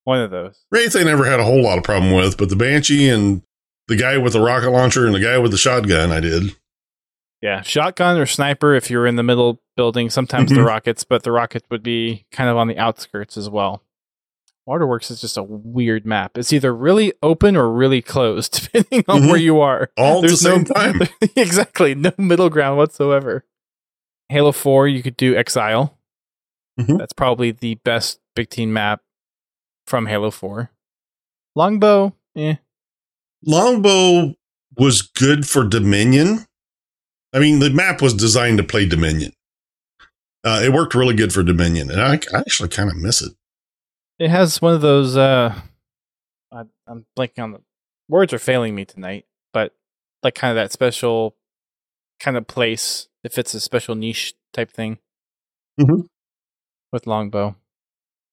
[0.05, 0.64] One of those.
[0.70, 3.42] Wraith I never had a whole lot of problem with, but the banshee and
[3.88, 6.55] the guy with the rocket launcher and the guy with the shotgun, I did.
[7.42, 7.61] Yeah.
[7.62, 10.09] Shotgun or sniper if you're in the middle building.
[10.09, 10.66] Sometimes the Mhm.
[10.66, 13.83] rockets, but the rocket would be kind of on the outskirts as well.
[14.66, 16.38] Waterworks is just a weird map.
[16.38, 19.29] It's either really open or really closed, depending on Mhm.
[19.29, 19.90] where you are.
[19.99, 21.01] All at the same no- time.
[21.37, 21.94] exactly.
[21.94, 23.44] No middle ground whatsoever.
[24.31, 25.99] Halo 4, you could do Exile.
[26.81, 26.97] Mhm.
[26.97, 29.03] That's probably the best big team map
[29.87, 30.70] from Halo 4.
[31.55, 32.55] Longbow, eh.
[33.46, 34.35] Longbow
[34.76, 36.46] was good for Dominion.
[37.33, 39.33] I mean, the map was designed to play Dominion.
[40.44, 43.33] Uh, it worked really good for Dominion, and I, I actually kind of miss it.
[44.18, 45.16] It has one of those.
[45.16, 45.54] Uh,
[46.52, 47.61] I, I'm blanking on the
[48.09, 49.72] words are failing me tonight, but
[50.22, 51.35] like kind of that special
[52.20, 53.09] kind of place.
[53.24, 54.98] If it's a special niche type thing.
[55.80, 56.07] Mhm.
[56.92, 57.57] with Longbow.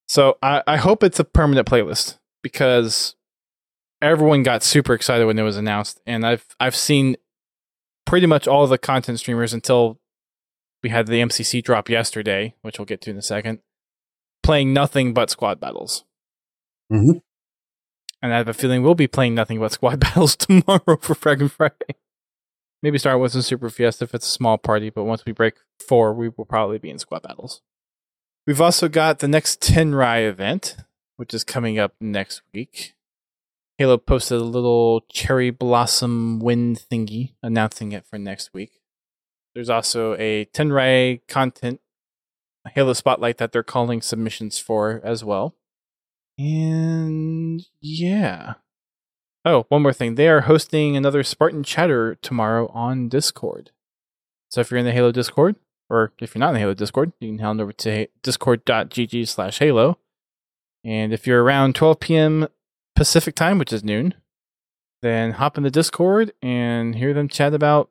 [0.07, 3.15] So I, I hope it's a permanent playlist because
[4.01, 7.15] everyone got super excited when it was announced, and I've I've seen
[8.05, 9.99] pretty much all the content streamers until
[10.83, 13.59] we had the MCC drop yesterday, which we'll get to in a second,
[14.43, 16.03] playing nothing but squad battles.
[16.91, 17.19] Mm-hmm.
[18.23, 21.51] And I have a feeling we'll be playing nothing but squad battles tomorrow for Fragging
[21.51, 21.95] Friday.
[22.83, 25.55] Maybe start with some Super Fiesta if it's a small party, but once we break
[25.87, 27.61] four, we will probably be in squad battles.
[28.47, 30.77] We've also got the next Tenrai event,
[31.15, 32.95] which is coming up next week.
[33.77, 38.81] Halo posted a little cherry blossom wind thingy announcing it for next week.
[39.55, 41.81] There's also a Tenrai content
[42.69, 45.55] Halo Spotlight that they're calling submissions for as well.
[46.37, 48.55] And yeah.
[49.43, 50.15] Oh, one more thing.
[50.15, 53.71] They are hosting another Spartan Chatter tomorrow on Discord.
[54.49, 55.55] So if you're in the Halo Discord,
[55.89, 59.59] or if you're not in the Halo Discord, you can head over to discord.gg slash
[59.59, 59.97] Halo.
[60.83, 62.47] And if you're around 12 p.m.
[62.95, 64.13] Pacific time, which is noon,
[65.01, 67.89] then hop in the Discord and hear them chat about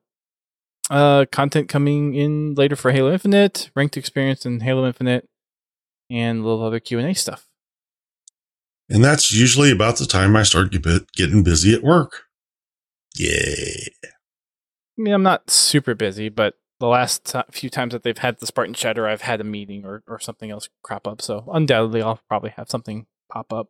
[0.91, 5.29] uh, content coming in later for Halo Infinite, ranked experience in Halo Infinite,
[6.11, 7.47] and a little other Q and A stuff.
[8.89, 10.73] And that's usually about the time I start
[11.15, 12.25] getting busy at work.
[13.17, 13.87] Yeah.
[14.05, 14.09] I
[14.97, 18.47] mean, I'm not super busy, but the last t- few times that they've had the
[18.47, 21.23] Spartan Chatter, I've had a meeting or, or something else crop up.
[21.23, 23.69] So undoubtedly, I'll probably have something pop up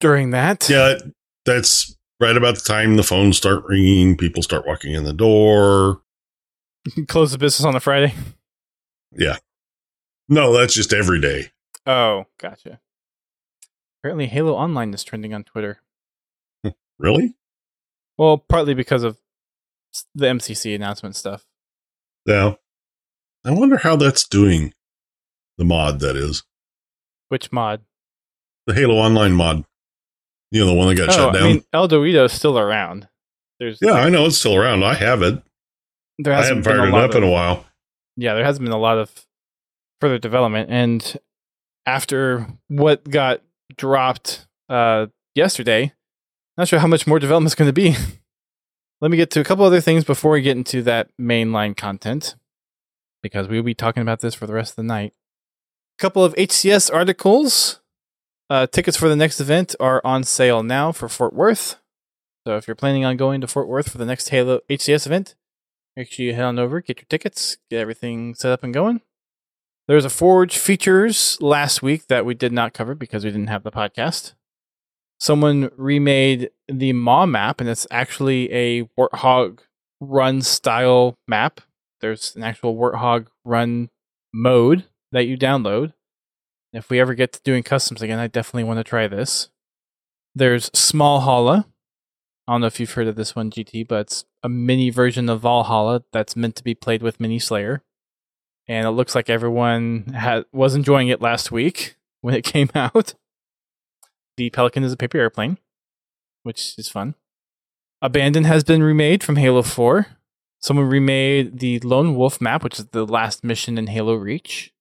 [0.00, 0.68] during that.
[0.68, 0.98] Yeah,
[1.44, 6.02] that's right about the time the phones start ringing, people start walking in the door.
[7.08, 8.14] Close the business on a Friday.
[9.12, 9.36] Yeah.
[10.28, 11.46] No, that's just every day.
[11.86, 12.80] Oh, gotcha.
[14.00, 15.80] Apparently, Halo Online is trending on Twitter.
[16.98, 17.34] really?
[18.16, 19.18] Well, partly because of
[20.14, 21.46] the MCC announcement stuff.
[22.26, 22.54] Yeah.
[23.44, 24.74] I wonder how that's doing.
[25.56, 26.44] The mod, that is.
[27.28, 27.82] Which mod?
[28.66, 29.64] The Halo Online mod.
[30.50, 31.42] You know, the one that got oh, shut down.
[31.42, 33.08] I mean, ElDewrito is still around.
[33.60, 34.84] There's yeah, I know it's still around.
[34.84, 35.42] I have it.
[36.18, 37.66] There I haven't fired it up of, in a while.
[38.16, 39.26] Yeah, there hasn't been a lot of
[40.00, 41.18] further development, and
[41.86, 43.42] after what got
[43.76, 45.92] dropped uh, yesterday,
[46.56, 47.96] not sure how much more development is going to be.
[49.00, 52.34] Let me get to a couple other things before we get into that mainline content,
[53.22, 55.12] because we'll be talking about this for the rest of the night.
[55.98, 57.80] A couple of HCS articles
[58.50, 61.76] uh, tickets for the next event are on sale now for Fort Worth.
[62.46, 65.34] So if you're planning on going to Fort Worth for the next Halo HCS event,
[65.96, 69.02] make sure you head on over, get your tickets, get everything set up and going.
[69.86, 73.48] There was a Forge features last week that we did not cover because we didn't
[73.48, 74.34] have the podcast.
[75.18, 79.60] Someone remade the Maw map, and it's actually a Warthog
[80.00, 81.60] run style map.
[82.00, 83.88] There's an actual Warthog run
[84.32, 85.92] mode that you download
[86.72, 89.48] if we ever get to doing customs again, I definitely want to try this.
[90.34, 91.66] There's Small Hala.
[92.46, 95.28] I don't know if you've heard of this one, GT, but it's a mini version
[95.28, 97.82] of Valhalla that's meant to be played with Mini Slayer.
[98.66, 100.14] And it looks like everyone
[100.52, 103.14] was enjoying it last week when it came out.
[104.36, 105.58] The Pelican is a paper airplane,
[106.42, 107.14] which is fun.
[108.00, 110.06] Abandon has been remade from Halo 4.
[110.60, 114.72] Someone remade the Lone Wolf map, which is the last mission in Halo Reach.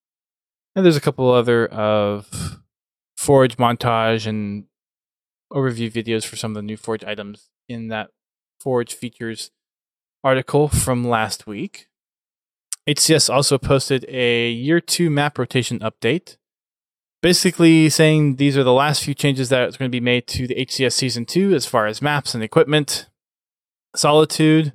[0.77, 2.61] And there's a couple other of
[3.17, 4.65] Forge montage and
[5.51, 8.11] overview videos for some of the new Forge items in that
[8.59, 9.49] Forge features
[10.23, 11.87] article from last week.
[12.87, 16.37] HCS also posted a year two map rotation update,
[17.23, 20.45] basically saying these are the last few changes that are going to be made to
[20.45, 23.09] the HCS season two as far as maps and equipment.
[23.95, 24.73] Solitude,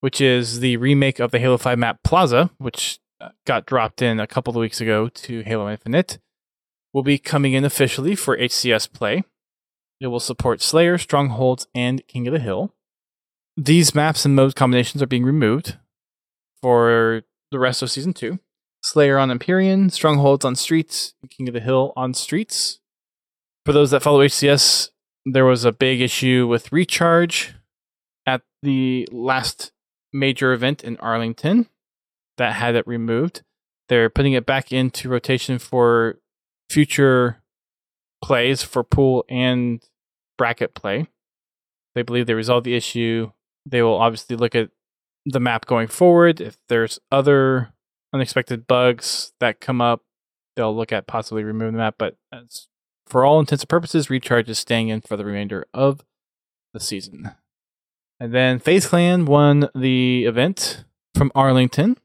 [0.00, 3.00] which is the remake of the Halo 5 map Plaza, which
[3.46, 6.18] got dropped in a couple of weeks ago to Halo Infinite,
[6.92, 9.24] will be coming in officially for HCS play.
[10.00, 12.74] It will support Slayer, Strongholds, and King of the Hill.
[13.56, 15.78] These maps and mode combinations are being removed
[16.60, 18.38] for the rest of Season 2.
[18.82, 22.80] Slayer on Empyrean, Strongholds on Streets, King of the Hill on Streets.
[23.64, 24.90] For those that follow HCS,
[25.24, 27.54] there was a big issue with recharge
[28.26, 29.72] at the last
[30.12, 31.68] major event in Arlington
[32.38, 33.42] that had it removed.
[33.88, 36.18] They're putting it back into rotation for
[36.68, 37.42] future
[38.22, 39.82] plays for pool and
[40.36, 41.06] bracket play.
[41.94, 43.30] They believe they resolved the issue.
[43.64, 44.70] They will obviously look at
[45.24, 46.40] the map going forward.
[46.40, 47.72] If there's other
[48.12, 50.02] unexpected bugs that come up,
[50.56, 51.96] they'll look at possibly removing the map.
[51.98, 52.16] But
[53.06, 56.04] for all intents and purposes, Recharge is staying in for the remainder of
[56.74, 57.30] the season.
[58.18, 61.98] And then FaZe Clan won the event from Arlington.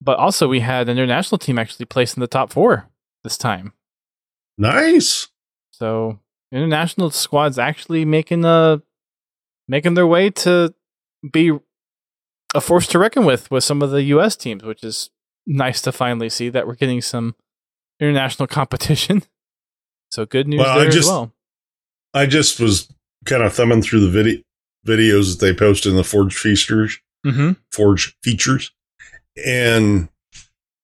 [0.00, 2.88] But also, we had an international team actually placed in the top four
[3.24, 3.72] this time.
[4.56, 5.28] Nice.
[5.72, 6.18] So
[6.52, 8.82] international squads actually making a
[9.68, 10.74] making their way to
[11.30, 11.52] be
[12.54, 14.36] a force to reckon with with some of the U.S.
[14.36, 15.10] teams, which is
[15.46, 17.34] nice to finally see that we're getting some
[18.00, 19.22] international competition.
[20.10, 21.32] So good news Well, I there just- as well.
[22.14, 22.90] I just was
[23.26, 24.40] kind of thumbing through the video
[24.86, 27.52] videos that they post in the Forge features, Mm-hmm.
[27.72, 28.70] Forge features,
[29.46, 30.08] and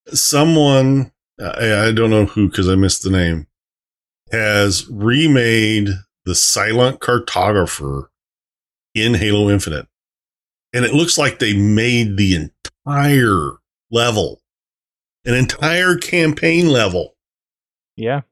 [0.09, 3.47] someone I, I don't know who because I missed the name
[4.31, 5.88] has remade
[6.25, 8.07] the Silent Cartographer
[8.95, 9.87] in Halo Infinite,
[10.73, 12.51] and it looks like they made the
[12.87, 13.53] entire
[13.90, 14.40] level,
[15.25, 17.14] an entire campaign level.
[17.97, 18.23] Yeah.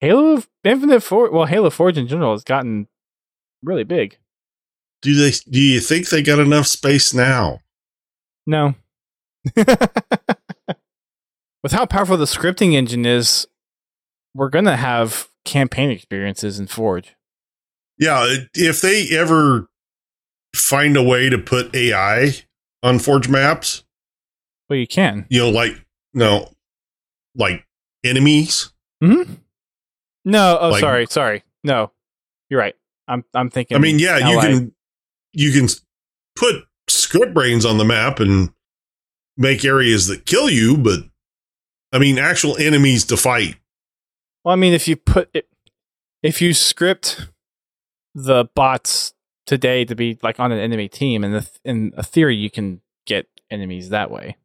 [0.00, 2.88] Halo Infinite Forge, well, Halo Forge in general has gotten
[3.62, 4.18] really big.
[5.02, 5.32] Do they?
[5.48, 7.60] Do you think they got enough space now?
[8.46, 8.74] No.
[11.62, 13.46] With how powerful the scripting engine is,
[14.34, 17.14] we're going to have campaign experiences in Forge.
[17.98, 19.68] Yeah, if they ever
[20.54, 22.32] find a way to put AI
[22.82, 23.84] on Forge maps,
[24.68, 25.26] Well, you can.
[25.30, 25.72] you know, like
[26.12, 26.50] no,
[27.34, 27.64] like
[28.04, 28.72] enemies.
[29.02, 29.34] Mm-hmm.
[30.26, 31.44] No, oh, Like- sorry, sorry.
[31.62, 31.92] No,
[32.50, 32.74] you're right.
[33.08, 33.76] I'm I'm thinking.
[33.76, 34.74] I mean, yeah, you can
[35.32, 35.68] you can
[36.36, 38.50] put script brains on the map and
[39.36, 41.00] make areas that kill you, but
[41.92, 43.56] I mean, actual enemies to fight.
[44.44, 45.48] Well, I mean, if you put it,
[46.22, 47.28] if you script
[48.14, 49.14] the bots
[49.46, 52.80] today to be like on an enemy team, and the, in a theory, you can
[53.06, 54.36] get enemies that way.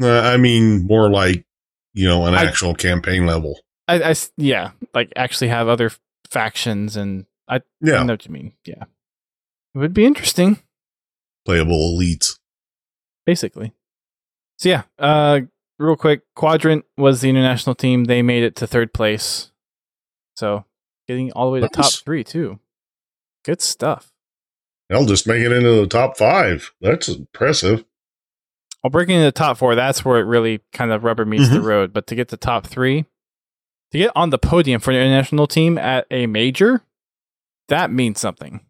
[0.00, 1.44] Uh, I mean, more like
[1.92, 3.60] you know, an I- actual campaign level.
[3.88, 5.90] I, I, yeah, like actually have other
[6.30, 7.96] factions, and I, yeah.
[7.96, 8.52] I know what you mean.
[8.64, 8.84] Yeah,
[9.74, 10.60] it would be interesting.
[11.44, 12.38] playable elites.
[13.26, 13.72] basically.
[14.60, 15.40] So yeah, uh,
[15.78, 18.04] real quick, Quadrant was the international team.
[18.04, 19.50] They made it to third place,
[20.36, 20.66] so
[21.08, 22.58] getting all the way to top three too.
[23.42, 24.12] Good stuff.
[24.90, 26.72] They'll just make it into the top five.
[26.82, 27.86] That's impressive.
[28.84, 31.56] Well, breaking into the top four, that's where it really kind of rubber meets the
[31.60, 31.64] Mhm.
[31.64, 31.92] road.
[31.94, 33.06] But to get to top three,
[33.92, 36.82] to get on the podium for an international team at a major,
[37.68, 38.60] that means something.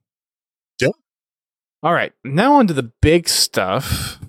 [0.80, 0.88] Yeah.
[1.82, 4.20] All right, now on to the big stuff.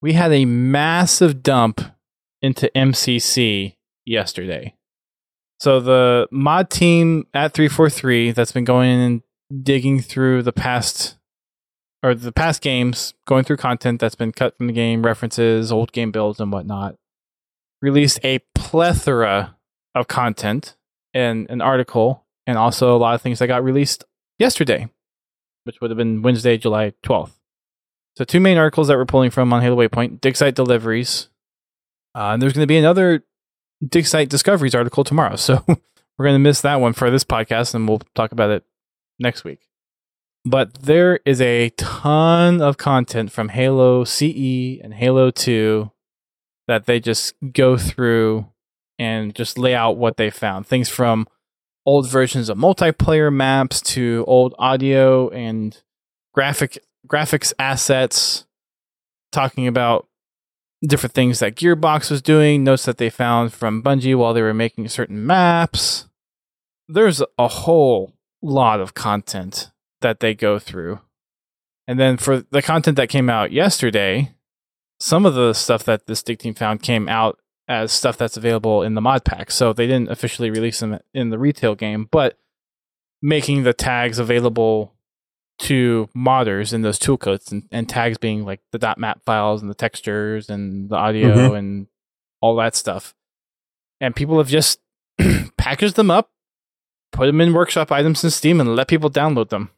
[0.00, 1.80] We had a massive dump
[2.40, 4.74] into MCC yesterday.
[5.60, 11.16] So the mod team at 343 that's been going in and digging through the past
[12.02, 15.92] or the past games, going through content that's been cut from the game, references, old
[15.92, 16.94] game builds, and whatnot,
[17.82, 19.56] released a plethora
[19.94, 20.76] of content
[21.12, 24.04] and an article, and also a lot of things that got released
[24.38, 24.88] yesterday,
[25.64, 27.37] which would have been Wednesday, July 12th.
[28.18, 31.28] So, two main articles that we're pulling from on Halo Waypoint dig site deliveries.
[32.14, 33.24] Uh, and there's going to be another
[33.86, 35.36] dig site discoveries article tomorrow.
[35.36, 38.64] So, we're going to miss that one for this podcast, and we'll talk about it
[39.20, 39.68] next week
[40.44, 45.90] but there is a ton of content from Halo CE and Halo 2
[46.66, 48.46] that they just go through
[48.98, 50.66] and just lay out what they found.
[50.66, 51.26] Things from
[51.84, 55.82] old versions of multiplayer maps to old audio and
[56.32, 58.46] graphic graphics assets
[59.32, 60.06] talking about
[60.82, 64.54] different things that Gearbox was doing, notes that they found from Bungie while they were
[64.54, 66.06] making certain maps.
[66.88, 71.00] There's a whole lot of content that they go through.
[71.86, 74.34] And then for the content that came out yesterday,
[75.00, 78.82] some of the stuff that this dig team found came out as stuff that's available
[78.82, 79.50] in the mod pack.
[79.50, 82.38] So they didn't officially release them in the retail game, but
[83.20, 84.94] making the tags available
[85.58, 89.70] to modders in those toolkits and, and tags being like the dot .map files and
[89.70, 91.88] the textures and the audio and
[92.40, 93.14] all that stuff.
[94.00, 94.80] And people have just
[95.56, 96.30] packaged them up,
[97.12, 99.70] put them in workshop items in Steam and let people download them.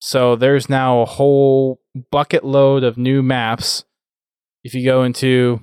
[0.00, 3.84] So there's now a whole bucket load of new maps.
[4.64, 5.60] If you go into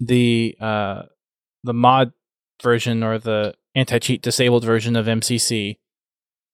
[0.00, 1.02] the uh,
[1.64, 2.12] the mod
[2.62, 5.76] version or the anti cheat disabled version of MCC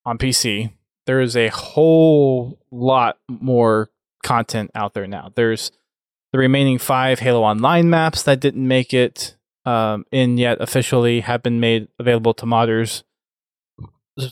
[0.05, 0.73] on PC,
[1.07, 3.91] there is a whole lot more
[4.23, 5.31] content out there now.
[5.35, 5.71] There's
[6.33, 11.43] the remaining five Halo Online maps that didn't make it um, in yet officially have
[11.43, 13.03] been made available to modders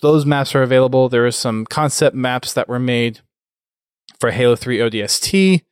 [0.01, 1.09] those maps are available.
[1.09, 3.21] There are some concept maps that were made
[4.21, 5.63] for Halo 3 ODST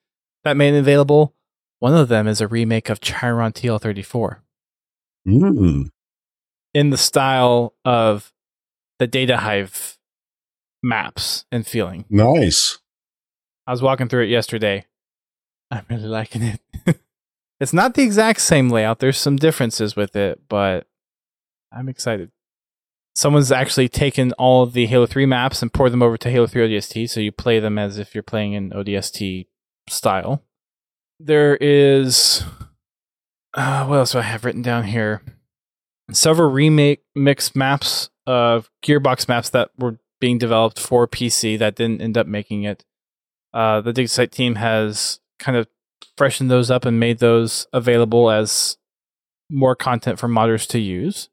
[0.43, 1.35] that made it available.
[1.79, 4.39] One of them is a remake of Chiron TL34
[5.29, 5.91] Mm.
[6.75, 8.33] in the style of
[8.99, 9.97] the Data Hive
[10.83, 12.05] maps and feeling.
[12.09, 12.79] Nice.
[13.67, 14.87] I was walking through it yesterday.
[15.71, 16.61] I'm really liking it.
[17.61, 19.01] It's not the exact same layout.
[19.01, 20.87] There's some differences with it, but
[21.71, 22.31] I'm excited.
[23.15, 26.47] Someone's actually taken all of the Halo 3 maps and poured them over to Halo
[26.47, 29.47] 3 ODST, so you play them as if you're playing in ODST
[29.91, 30.43] style.
[31.19, 32.45] There is.
[33.53, 35.23] Uh, what else do I have written down here?
[36.13, 42.03] Several remake mix maps of Gearbox maps that were being developed for PC that didn't
[42.03, 42.85] end up making it.
[43.53, 45.67] Uh, the DigSite team has kind of
[46.17, 48.77] freshened those up and made those available as
[49.51, 51.29] more content for modders to use.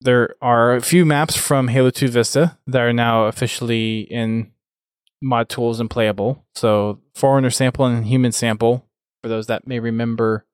[0.00, 4.52] There are a few maps from Halo 2 Vista that are now officially in
[5.22, 6.44] mod tools and playable.
[6.54, 8.86] So, Forerunner sample and Human sample,
[9.22, 10.44] for those that may remember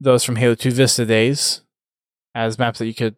[0.00, 1.62] those from Halo 2 Vista days,
[2.34, 3.16] as maps that you could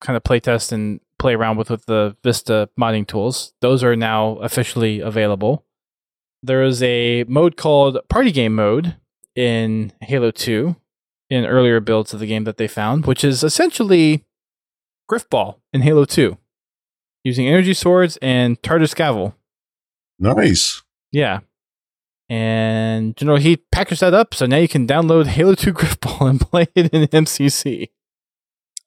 [0.00, 3.52] kind of playtest and play around with with the Vista modding tools.
[3.60, 5.64] Those are now officially available.
[6.42, 8.96] There is a mode called Party Game Mode
[9.36, 10.74] in Halo 2
[11.28, 14.24] in earlier builds of the game that they found, which is essentially
[15.08, 16.36] Grifball in Halo 2
[17.22, 19.34] using energy swords and Tartar Scavel.
[20.18, 20.82] Nice.
[21.12, 21.40] Yeah.
[22.28, 26.40] And General Heat packaged that up, so now you can download Halo 2 Grifball and
[26.50, 27.90] play it in MCC.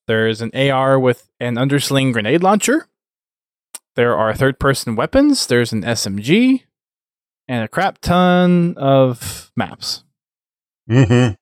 [0.08, 2.88] There's an AR with an undersling grenade launcher.
[3.96, 5.48] There are third person weapons.
[5.48, 6.64] There's an SMG
[7.48, 10.04] and a crap ton of maps.
[10.90, 11.36] Mm-hmm.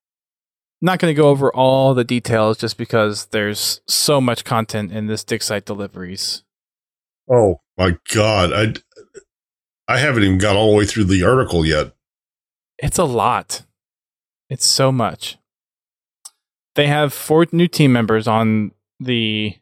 [0.82, 5.08] Not going to go over all the details just because there's so much content in
[5.08, 6.44] this dig site deliveries.
[7.30, 8.74] Oh my god, I
[9.88, 11.94] I haven't even got all the way through the article yet.
[12.80, 13.64] It's a lot.
[14.50, 15.38] It's so much.
[16.76, 19.56] They have four new team members on the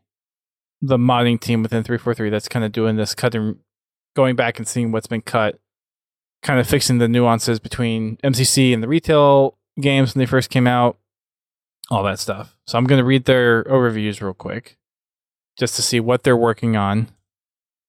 [0.82, 3.60] the modding team within 343 that's kind of doing this cutting
[4.16, 5.60] going back and seeing what's been cut
[6.42, 10.68] kind of fixing the nuances between MCC and the retail games when they first came
[10.68, 10.98] out,
[11.90, 12.56] all that stuff.
[12.66, 14.78] So I'm going to read their overviews real quick
[15.58, 17.10] just to see what they're working on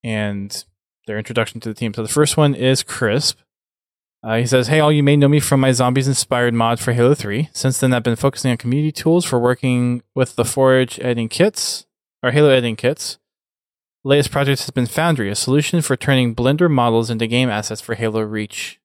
[0.03, 0.65] and
[1.07, 1.95] their introduction to the team.
[1.95, 3.39] So the first one is Crisp.
[4.23, 6.93] Uh, he says, Hey, all you may know me from my zombies inspired mod for
[6.93, 7.49] Halo 3.
[7.53, 11.87] Since then, I've been focusing on community tools for working with the Forge editing kits,
[12.23, 13.19] or Halo editing kits.
[14.05, 17.95] Latest project has been Foundry, a solution for turning Blender models into game assets for
[17.95, 18.81] Halo Reach.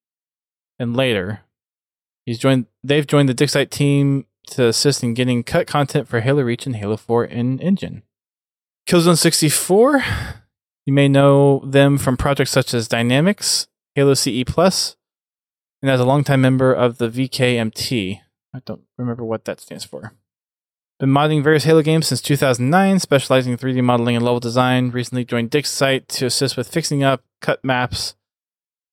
[0.78, 1.42] And later,
[2.26, 2.66] he's joined.
[2.84, 6.76] They've joined the DigSite team to assist in getting cut content for Halo Reach and
[6.76, 8.04] Halo 4 in Engine.
[8.88, 10.04] Killzone 64,
[10.86, 14.96] you may know them from projects such as Dynamics, Halo CE Plus,
[15.86, 18.20] and as a longtime member of the VKMT.
[18.56, 20.14] I don't remember what that stands for.
[21.00, 24.90] Been modding various Halo games since 2009, specializing in 3D modeling and level design.
[24.90, 28.16] Recently joined DigSite to assist with fixing up cut maps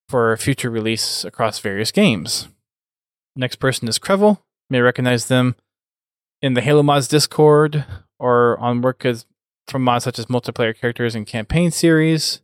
[0.06, 2.48] for future release across various games.
[3.36, 4.42] Next person is Crevel.
[4.68, 5.56] You may recognize them
[6.42, 7.86] in the Halo Mods Discord
[8.18, 9.24] or on work as,
[9.66, 12.42] from mods such as multiplayer characters and campaign series.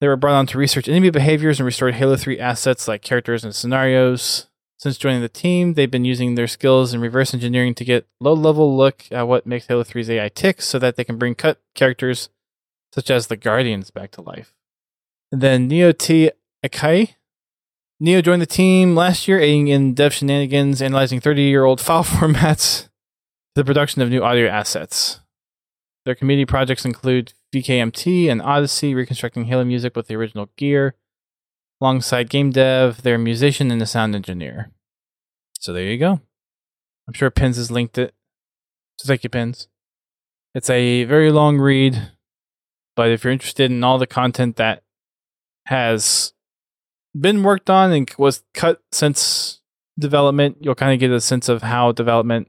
[0.00, 3.44] They were brought on to research enemy behaviors and restored Halo 3 assets like characters
[3.44, 4.48] and scenarios.
[4.78, 8.34] Since joining the team, they've been using their skills in reverse engineering to get low
[8.34, 11.60] level look at what makes Halo 3's AI tick so that they can bring cut
[11.74, 12.28] characters
[12.92, 14.54] such as the Guardians back to life.
[15.32, 16.30] And then Neo T.
[16.64, 17.14] Akai.
[17.98, 22.04] Neo joined the team last year, aiding in dev shenanigans, analyzing 30 year old file
[22.04, 22.88] formats,
[23.54, 25.20] the production of new audio assets.
[26.06, 30.94] Their community projects include VKMT and Odyssey, reconstructing Halo music with the original gear.
[31.80, 34.70] Alongside game dev, they're musician and a sound engineer.
[35.58, 36.20] So there you go.
[37.08, 38.14] I'm sure Pins has linked it.
[38.98, 39.66] So thank you, Pins.
[40.54, 42.12] It's a very long read,
[42.94, 44.84] but if you're interested in all the content that
[45.66, 46.34] has
[47.18, 49.60] been worked on and was cut since
[49.98, 52.48] development, you'll kind of get a sense of how development,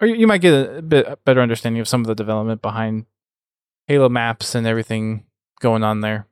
[0.00, 3.06] or you might get a bit better understanding of some of the development behind
[3.86, 5.24] Halo maps and everything
[5.60, 6.26] going on there.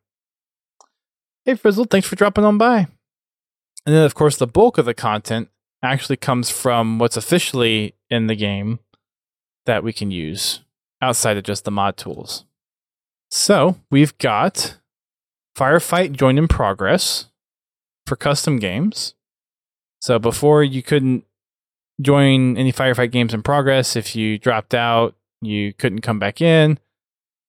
[1.45, 2.87] Hey, Frizzle, thanks for dropping on by.
[3.87, 5.49] And then, of course, the bulk of the content
[5.83, 8.81] actually comes from what's officially in the game
[9.65, 10.61] that we can use
[11.01, 12.45] outside of just the mod tools.
[13.31, 14.79] So we've got
[15.57, 17.27] Firefight Join in Progress
[18.07, 19.15] for custom games.
[20.01, 21.25] So before you couldn't
[22.01, 23.97] join any Firefight games in progress.
[23.97, 26.79] If you dropped out, you couldn't come back in.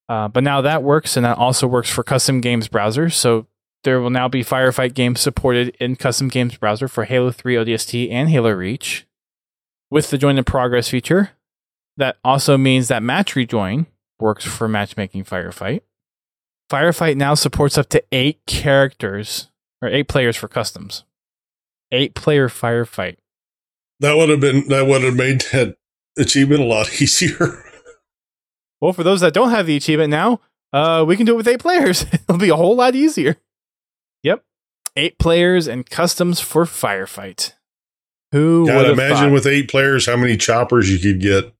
[0.10, 3.10] Uh, but now that works, and that also works for custom games browser.
[3.10, 3.48] So
[3.84, 8.12] there will now be Firefight games supported in custom games browser for Halo 3 ODST
[8.12, 9.06] and Halo Reach
[9.90, 11.32] with the join in progress feature.
[11.98, 13.88] That also means that match rejoin
[14.20, 15.82] works for matchmaking Firefight.
[16.70, 19.50] Firefight now supports up to eight characters
[19.82, 21.06] or eight players for customs.
[21.92, 23.18] Eight player Firefight.
[24.00, 25.78] That would have been that would have made that
[26.18, 27.64] achievement a lot easier.
[28.80, 30.40] Well, for those that don't have the achievement now,
[30.72, 32.04] uh, we can do it with eight players.
[32.14, 33.38] It'll be a whole lot easier.
[34.24, 34.44] Yep,
[34.96, 37.54] eight players and customs for firefight.
[38.34, 39.32] Who God, would imagine thought?
[39.32, 41.54] with eight players how many choppers you could get.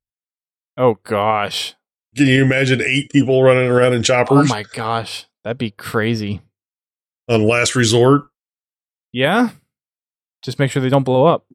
[0.76, 1.74] Oh gosh.
[2.16, 4.50] Can you imagine eight people running around in choppers?
[4.52, 5.26] Oh my gosh.
[5.44, 6.42] That'd be crazy.
[7.28, 8.24] on last resort?
[9.14, 9.50] Yeah.
[10.44, 11.46] Just make sure they don't blow up.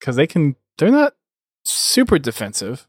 [0.00, 1.14] Cause they can they're not
[1.64, 2.86] super defensive.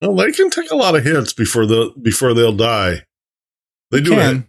[0.00, 3.04] Well, they can take a lot of hits before the before they'll die.
[3.90, 4.44] They do it.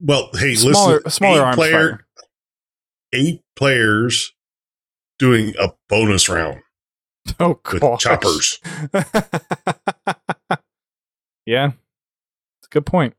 [0.00, 1.10] Well, hey, Smaller listen.
[1.10, 2.06] smaller eight player, fire.
[3.12, 4.32] eight players
[5.18, 6.60] doing a bonus round
[7.40, 8.00] Oh gosh.
[8.02, 8.58] choppers.
[11.46, 11.72] yeah.
[12.58, 13.14] It's a good point.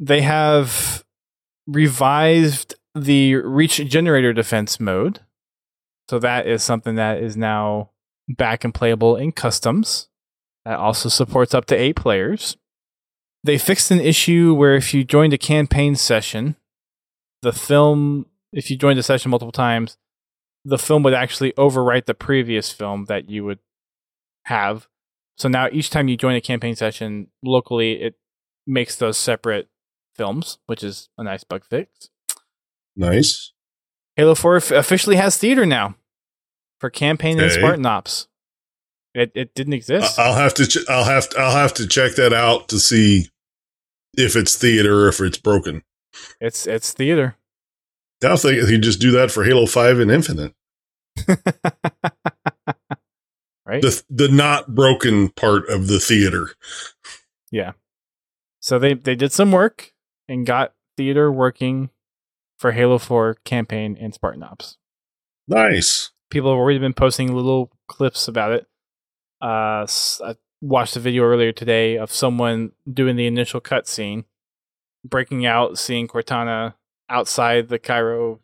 [0.00, 1.04] They have
[1.66, 5.20] revised the reach generator defense mode.
[6.08, 7.90] So that is something that is now
[8.28, 10.08] back and playable in customs.
[10.64, 12.56] That also supports up to eight players.
[13.44, 16.56] They fixed an issue where if you joined a campaign session,
[17.42, 19.96] the film, if you joined a session multiple times,
[20.64, 23.60] the film would actually overwrite the previous film that you would
[24.44, 24.88] have.
[25.36, 28.14] So now each time you join a campaign session locally, it
[28.66, 29.68] makes those separate
[30.16, 32.10] films, which is a nice bug fix.
[32.96, 33.52] Nice.
[34.18, 35.94] Halo 4 f- officially has theater now
[36.80, 37.52] for campaign and.
[37.52, 38.26] Spartan Ops.
[39.14, 40.18] It it didn't exist.
[40.18, 40.66] I'll have to.
[40.66, 41.28] Ch- I'll have.
[41.30, 43.28] To, I'll have to check that out to see
[44.16, 45.82] if it's theater or if it's broken.
[46.40, 47.36] it's it's theater.
[48.24, 50.52] I think you just do that for Halo Five and Infinite.
[53.64, 53.80] right?
[53.82, 56.50] The the not broken part of the theater.
[57.52, 57.72] Yeah.
[58.60, 59.92] So they they did some work
[60.28, 61.90] and got theater working
[62.58, 64.76] for Halo 4 campaign and Spartan Ops.
[65.46, 66.10] Nice.
[66.30, 68.66] people have already been posting little clips about it.
[69.40, 69.86] Uh,
[70.24, 74.24] I watched a video earlier today of someone doing the initial cutscene,
[75.04, 76.74] breaking out, seeing Cortana
[77.08, 78.40] outside the Cairo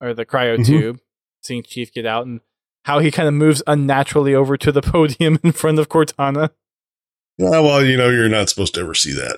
[0.00, 0.66] or the cryo Mhm.
[0.66, 1.00] tube,
[1.40, 2.40] seeing Chief get out, and
[2.84, 6.50] how he kind of moves unnaturally over to the podium in front of Cortana.
[7.38, 9.36] Yeah, well, you know, you're not supposed to ever see that.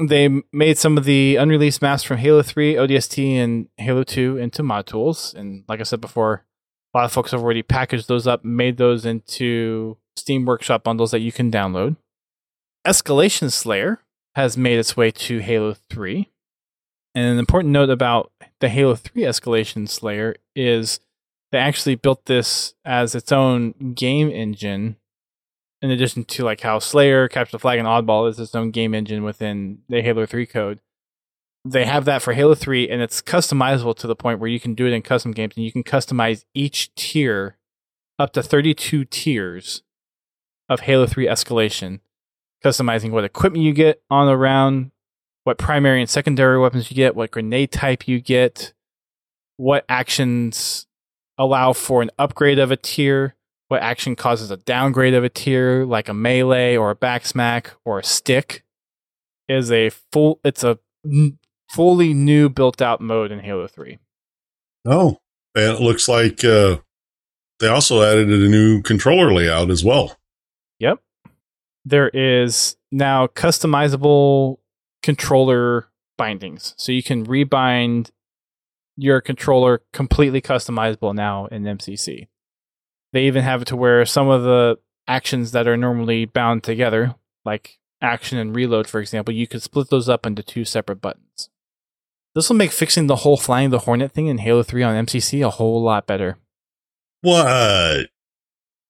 [0.00, 4.62] They made some of the unreleased maps from Halo 3, ODST, and Halo 2 into
[4.62, 5.34] mod tools.
[5.34, 6.44] And like I said before,
[6.94, 11.10] a lot of folks have already packaged those up, made those into Steam Workshop bundles
[11.10, 11.96] that you can download.
[12.86, 14.00] Escalation Slayer
[14.34, 16.28] has made its way to Halo 3.
[17.14, 21.00] And an important note about the Halo 3 Escalation Slayer is
[21.50, 24.96] they actually built this as its own game engine
[25.82, 28.94] in addition to like how Slayer, Capture the Flag, and Oddball is its own game
[28.94, 30.80] engine within the Halo 3 code.
[31.64, 34.74] They have that for Halo 3, and it's customizable to the point where you can
[34.74, 37.58] do it in custom games, and you can customize each tier
[38.18, 39.82] up to 32 tiers
[40.68, 42.00] of Halo 3 escalation,
[42.64, 44.92] customizing what equipment you get on the round,
[45.44, 48.72] what primary and secondary weapons you get, what grenade type you get,
[49.56, 50.86] what actions
[51.38, 53.34] allow for an upgrade of a tier,
[53.72, 58.00] what action causes a downgrade of a tier, like a melee or a backsmack or
[58.00, 58.64] a stick,
[59.48, 60.40] is a full.
[60.44, 61.38] It's a n-
[61.70, 63.98] fully new built out mode in Halo Three.
[64.84, 65.20] Oh,
[65.54, 66.80] and it looks like uh,
[67.60, 70.18] they also added a new controller layout as well.
[70.78, 70.98] Yep.
[71.86, 74.58] There is now customizable
[75.02, 78.10] controller bindings, so you can rebind
[78.98, 82.26] your controller completely customizable now in MCC.
[83.12, 87.14] They even have it to where some of the actions that are normally bound together,
[87.44, 91.50] like action and reload, for example, you could split those up into two separate buttons.
[92.34, 95.44] This will make fixing the whole flying the Hornet thing in Halo 3 on MCC
[95.44, 96.38] a whole lot better.
[97.20, 98.08] What?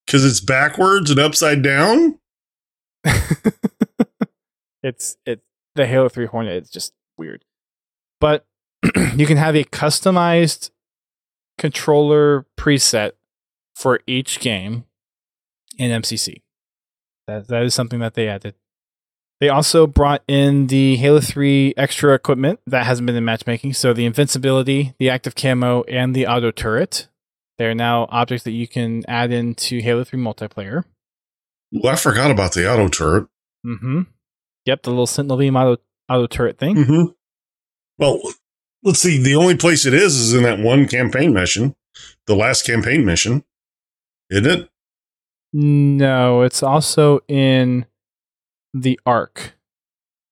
[0.06, 2.18] Because it's backwards and upside down?
[4.82, 5.40] it's it
[5.74, 7.44] the Halo 3 Hornet is just weird.
[8.20, 8.46] But
[9.16, 10.70] you can have a customized
[11.58, 13.12] controller preset
[13.74, 14.84] for each game
[15.78, 16.42] in MCC.
[17.26, 18.54] That that is something that they added.
[19.40, 23.72] They also brought in the Halo 3 extra equipment that hasn't been in matchmaking.
[23.72, 27.08] So the invincibility, the active camo, and the auto turret.
[27.58, 30.84] They're now objects that you can add into Halo 3 multiplayer.
[31.72, 33.26] Well, I forgot about the auto turret.
[33.66, 34.02] Mm-hmm.
[34.66, 36.76] Yep, the little Sentinel Beam auto auto turret thing.
[36.76, 37.04] Mm-hmm.
[37.98, 38.20] Well,
[38.84, 39.20] let's see.
[39.20, 41.74] The only place it is is in that one campaign mission,
[42.26, 43.44] the last campaign mission,
[44.32, 44.68] isn't it?
[45.52, 47.86] No, it's also in
[48.74, 49.54] the Arc.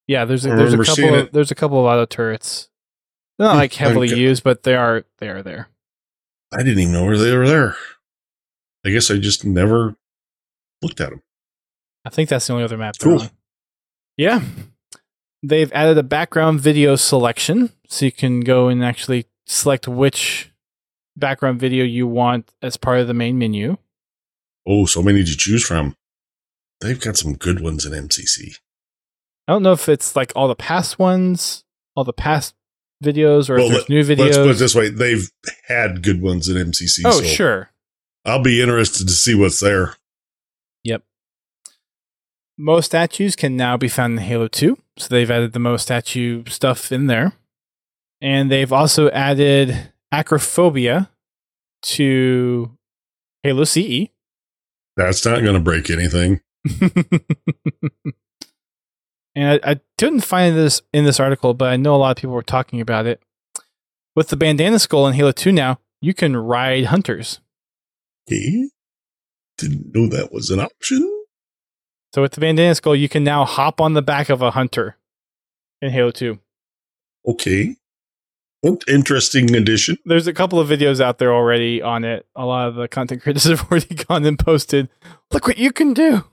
[0.07, 2.69] Yeah, there's a, there's a couple of, there's a couple of auto turrets.
[3.39, 4.19] They're not Hmm, like heavily okay.
[4.21, 5.69] used, but they are they are there.
[6.53, 7.77] I didn't even know where they were there.
[8.85, 9.95] I guess I just never
[10.83, 11.23] looked at them.
[12.05, 12.95] I think that's the only other map.
[12.99, 13.29] Cool.
[14.17, 14.41] Yeah.
[15.43, 20.51] They've added a background video selection so you can go and actually select which
[21.17, 23.77] background video you want as part of the main menu.
[24.67, 25.95] Oh, so many to choose from.
[26.81, 28.55] They've got some good ones in MCC.
[29.49, 31.65] I don't know if it's like all the past ones,
[31.97, 32.55] all the past
[33.03, 34.25] videos, or Well, if there's let- new videos.
[34.27, 35.29] Let's put it this way: they've
[35.67, 37.03] had good ones in MCC.
[37.05, 37.71] oh, so sure.
[38.25, 39.97] I'll be interested to see what's there.
[40.85, 41.03] Yep.
[42.59, 44.77] Most statues can now be found in Halo 2.
[44.99, 47.33] So they've added the most statue stuff in there.
[48.21, 51.09] And they've also added acrophobia
[51.85, 52.77] to
[53.43, 53.65] Halo.
[53.65, 54.09] CE.
[55.01, 56.43] That's not going to break anything.
[56.81, 56.93] and
[59.35, 62.35] I, I didn't find this in this article, but I know a lot of people
[62.35, 63.23] were talking about it.
[64.15, 67.41] With the bandana skull in Halo 2 now, you can ride hunters.
[68.29, 68.69] Okay.
[69.57, 71.25] Didn't know that was an option.
[72.15, 74.99] So with the bandana skull, you can now hop on the back of a hunter
[75.81, 76.39] in Halo 2.
[77.27, 77.77] Okay.
[78.63, 79.97] In- Interesting addition.
[80.05, 82.27] There's a couple of videos out there already on it.
[82.37, 84.89] A lot of the content creators have already gone and posted,
[85.33, 86.25] look what you can do.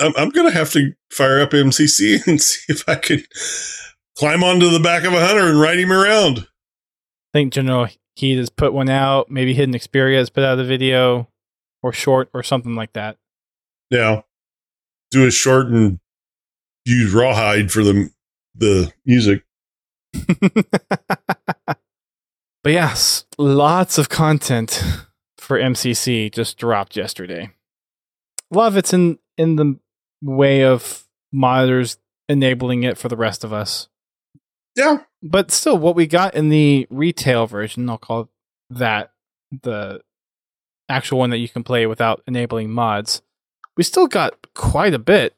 [0.00, 3.22] I'm, I'm going to have to fire up MCC and see if I can
[4.18, 6.40] climb onto the back of a hunter and ride him around.
[6.40, 9.30] I think General Heat has put one out.
[9.30, 11.28] Maybe Hidden Xperia has put out a video
[11.82, 13.18] or short or something like that.
[13.90, 14.22] Yeah.
[15.10, 16.00] Do a short and
[16.84, 18.10] use rawhide for the
[18.54, 19.44] the music.
[22.66, 24.82] but yes, lots of content
[25.38, 27.52] for MCC just dropped yesterday.
[28.52, 29.78] A lot of it's in in the
[30.20, 31.96] way of monitors
[32.28, 33.86] enabling it for the rest of us.
[34.74, 34.96] Yeah.
[35.22, 38.30] But still, what we got in the retail version, I'll call
[38.70, 39.12] that
[39.62, 40.00] the
[40.88, 43.22] actual one that you can play without enabling mods.
[43.76, 45.36] We still got quite a bit.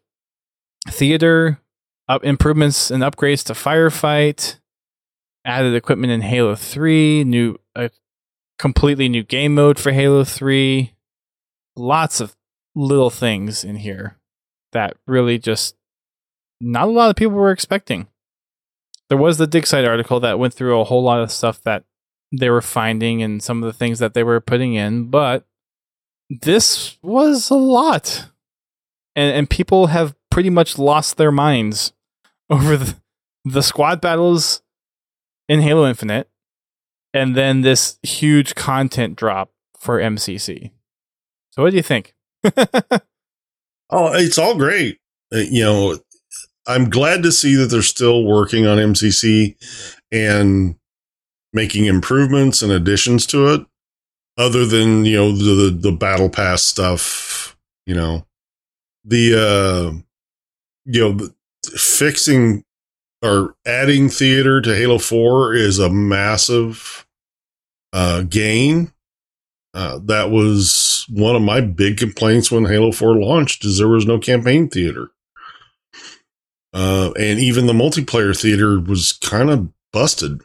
[0.89, 1.61] Theater,
[2.09, 4.61] up improvements and upgrades to firefight,
[5.49, 7.91] added equipment in Halo 3, new a
[8.59, 10.93] completely new game mode for Halo 3.
[11.75, 12.37] Lots of
[12.77, 14.19] little things in here
[14.73, 15.75] that really just
[16.61, 18.09] not a lot of people were expecting.
[19.09, 21.85] There was the dig site article that went through a whole lot of stuff that
[22.31, 25.47] they were finding and some of the things that they were putting in, but
[26.29, 28.27] this was a lot.
[29.17, 31.95] And and people have pretty much lost their minds
[32.51, 32.97] over the,
[33.47, 34.63] the squad battles
[35.49, 36.29] in Halo Infinite
[37.15, 40.73] and then this huge content drop for MCC.
[41.51, 42.15] So what do you think?
[43.91, 44.99] Oh, it's all great.
[45.33, 45.99] Uh, you know,
[46.67, 49.57] I'm glad to see that they're still working on MCC
[50.13, 50.77] and
[51.53, 53.67] making improvements and additions to it.
[54.37, 58.25] Other than you know the the, the battle pass stuff, you know,
[59.05, 59.99] the uh,
[60.85, 61.29] you know
[61.77, 62.65] fixing
[63.23, 67.07] or adding theater to Halo Four is a massive
[67.93, 68.93] uh, gain.
[69.75, 74.07] Uh, that was one of my big complaints when Halo 4 launched is there was
[74.07, 75.11] no campaign theater.
[76.73, 80.43] Uh, and even the multiplayer theater was kind of busted.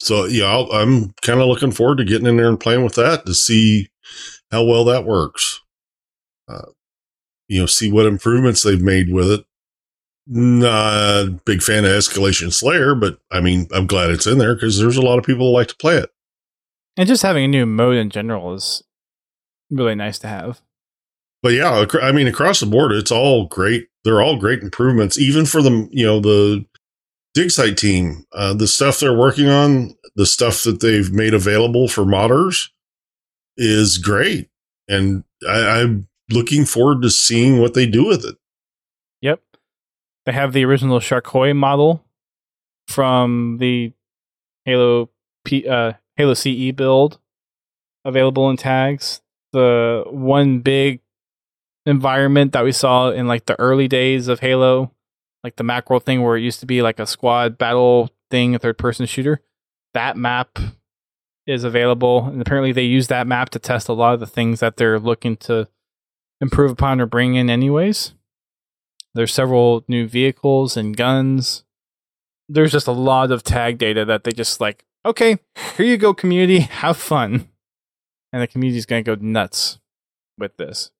[0.00, 2.94] So yeah, I'll, I'm kind of looking forward to getting in there and playing with
[2.94, 3.88] that to see
[4.50, 5.60] how well that works.
[6.48, 6.66] Uh,
[7.48, 9.44] you know, see what improvements they've made with it.
[10.26, 14.54] Not a big fan of Escalation Slayer, but I mean, I'm glad it's in there
[14.54, 16.10] because there's a lot of people who like to play it.
[16.96, 18.82] And just having a new mode in general is
[19.70, 20.60] really nice to have.
[21.42, 23.88] but yeah, I mean, across the board, it's all great.
[24.04, 26.64] They're all great improvements, even for the you know the
[27.34, 28.24] dig site team.
[28.32, 32.68] Uh, the stuff they're working on, the stuff that they've made available for modders,
[33.56, 34.48] is great,
[34.88, 38.36] and I, I'm looking forward to seeing what they do with it.
[40.30, 42.04] They have the original Sharkoi model
[42.86, 43.92] from the
[44.64, 45.10] Halo
[45.44, 47.18] P, uh, Halo CE build
[48.04, 49.22] available in tags.
[49.52, 51.00] The one big
[51.84, 54.92] environment that we saw in like the early days of Halo,
[55.42, 58.60] like the macro thing where it used to be like a squad battle thing, a
[58.60, 59.40] third person shooter.
[59.94, 60.60] That map
[61.48, 64.60] is available, and apparently they use that map to test a lot of the things
[64.60, 65.66] that they're looking to
[66.40, 68.14] improve upon or bring in, anyways.
[69.14, 71.64] There's several new vehicles and guns.
[72.48, 75.38] There's just a lot of tag data that they just like, okay,
[75.76, 77.48] here you go, community, have fun.
[78.32, 79.80] And the community's going to go nuts
[80.38, 80.90] with this.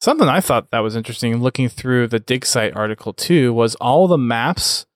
[0.00, 4.08] Something I thought that was interesting looking through the dig site article too was all
[4.08, 4.86] the maps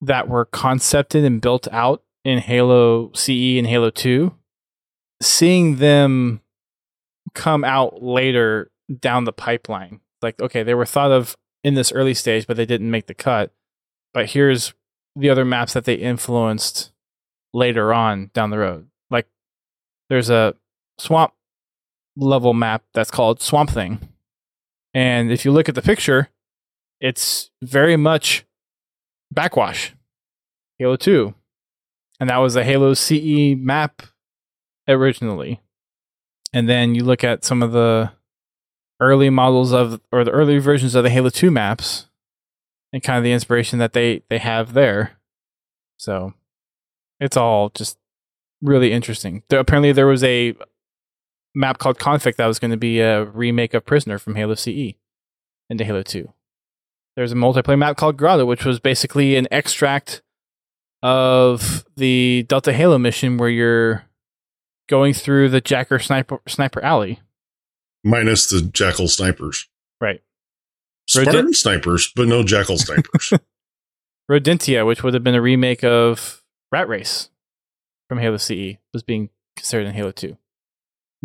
[0.00, 4.32] that were concepted and built out in Halo CE and Halo 2
[5.22, 6.40] seeing them
[7.34, 10.00] come out later down the pipeline.
[10.22, 13.14] Like, okay, they were thought of in this early stage, but they didn't make the
[13.14, 13.52] cut.
[14.12, 14.74] But here's
[15.16, 16.92] the other maps that they influenced
[17.52, 18.88] later on down the road.
[19.10, 19.26] Like,
[20.08, 20.54] there's a
[20.98, 21.32] swamp
[22.16, 24.08] level map that's called Swamp Thing.
[24.94, 26.28] And if you look at the picture,
[27.00, 28.44] it's very much
[29.30, 29.94] backwash.
[30.78, 31.34] Halo 2.
[32.18, 34.02] And that was a Halo CE map
[34.88, 35.60] originally.
[36.52, 38.10] And then you look at some of the
[39.00, 42.06] early models of or the early versions of the Halo 2 maps
[42.92, 45.18] and kind of the inspiration that they they have there.
[45.96, 46.34] So
[47.18, 47.98] it's all just
[48.62, 49.42] really interesting.
[49.48, 50.54] There, apparently there was a
[51.54, 54.94] map called Conflict that was going to be a remake of Prisoner from Halo CE
[55.68, 56.32] into Halo 2.
[57.16, 60.22] There's a multiplayer map called Grotto, which was basically an extract
[61.02, 64.04] of the Delta Halo mission where you're
[64.88, 67.20] going through the Jacker sniper sniper alley.
[68.04, 69.68] Minus the Jackal snipers.
[70.00, 70.22] Right.
[71.08, 73.32] Spartan Rodent- snipers, but no Jackal snipers.
[74.30, 77.30] Rodentia, which would have been a remake of Rat Race
[78.08, 80.28] from Halo CE, was being considered in Halo 2.
[80.28, 80.36] And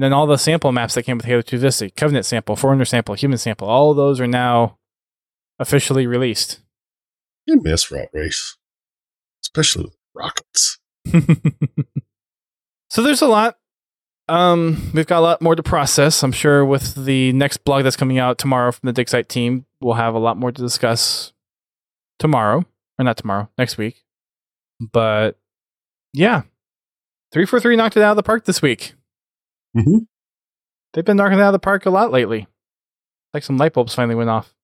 [0.04, 3.16] then all the sample maps that came with Halo 2 Vista, Covenant sample, Forerunner sample,
[3.16, 4.78] Human sample, all of those are now
[5.60, 6.60] officially released.
[7.50, 8.58] I miss Rat Race.
[9.44, 10.80] Especially with rockets.
[12.90, 13.58] so there's a lot.
[14.28, 16.24] Um, we've got a lot more to process.
[16.24, 19.66] I'm sure with the next blog that's coming out tomorrow from the Dig Site team,
[19.82, 21.34] we'll have a lot more to discuss
[22.18, 22.66] tomorrow,
[22.98, 24.04] or not tomorrow, next week.
[24.80, 25.38] But
[26.14, 26.44] yeah,
[27.32, 28.94] three four three knocked it out of the park this week.
[29.78, 30.00] Mm-hmm.
[30.94, 32.48] They've been knocking it out of the park a lot lately.
[33.34, 34.56] Like some light bulbs finally went off.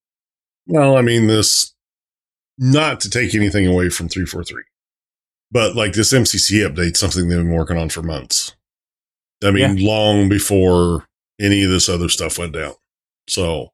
[0.66, 1.76] Well, I mean, this,
[2.58, 4.64] not to take anything away from 343,
[5.52, 8.56] but like this MCC update, something they've been working on for months.
[9.44, 11.08] I mean, long before
[11.40, 12.74] any of this other stuff went down.
[13.28, 13.70] So,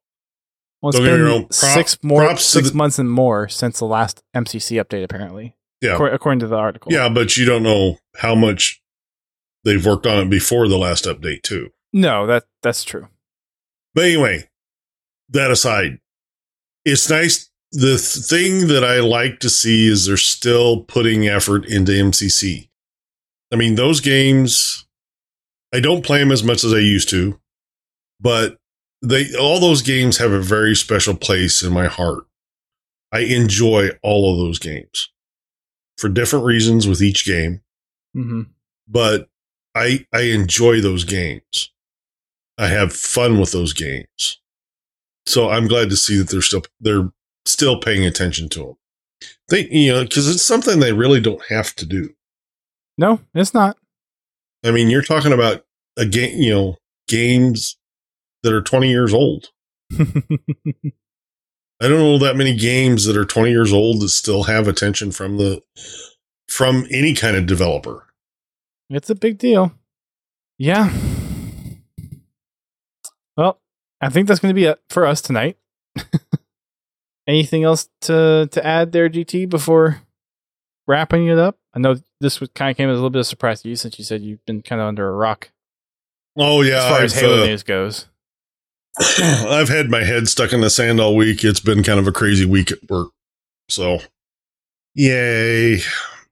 [0.80, 4.82] Well, it's been prop- six more six the- months and more since the last MCC
[4.82, 5.56] update, apparently.
[5.80, 5.96] Yeah.
[5.98, 6.92] Accor- according to the article.
[6.92, 8.80] yeah, but you don't know how much
[9.64, 11.70] they've worked on it before the last update, too.
[11.92, 13.08] No, that that's true.
[13.94, 14.48] But anyway,
[15.30, 15.98] that aside,
[16.84, 17.50] it's nice.
[17.72, 22.70] The th- thing that I like to see is they're still putting effort into MCC.
[23.52, 24.86] I mean, those games,
[25.72, 27.38] I don't play them as much as I used to,
[28.20, 28.56] but
[29.02, 32.24] they, all those games have a very special place in my heart.
[33.12, 35.10] I enjoy all of those games
[35.96, 37.62] for different reasons with each game
[38.14, 38.42] hmm
[38.88, 39.28] but
[39.74, 41.70] I I enjoy those games.
[42.56, 44.40] I have fun with those games.
[45.26, 47.12] So I'm glad to see that they're still they're
[47.44, 48.76] still paying attention to them.
[49.48, 52.14] They you know because it's something they really don't have to do.
[52.96, 53.76] No, it's not.
[54.64, 55.64] I mean, you're talking about
[55.96, 57.76] a game, you know, games
[58.42, 59.50] that are 20 years old.
[61.80, 65.12] I don't know that many games that are 20 years old that still have attention
[65.12, 65.62] from the
[66.48, 68.06] from any kind of developer.
[68.90, 69.72] it's a big deal.
[70.58, 70.92] Yeah.
[73.36, 73.60] Well,
[74.00, 75.56] I think that's going to be it for us tonight.
[77.28, 80.02] Anything else to to add there, GT, before
[80.88, 81.58] wrapping it up?
[81.74, 83.68] I know this was kind of came as a little bit of a surprise to
[83.68, 85.50] you since you said you've been kind of under a rock
[86.38, 88.06] Oh yeah, as far as I've, Halo uh, news goes.
[89.20, 91.42] I've had my head stuck in the sand all week.
[91.42, 93.10] It's been kind of a crazy week at work.
[93.68, 93.98] So,
[94.94, 95.80] yay.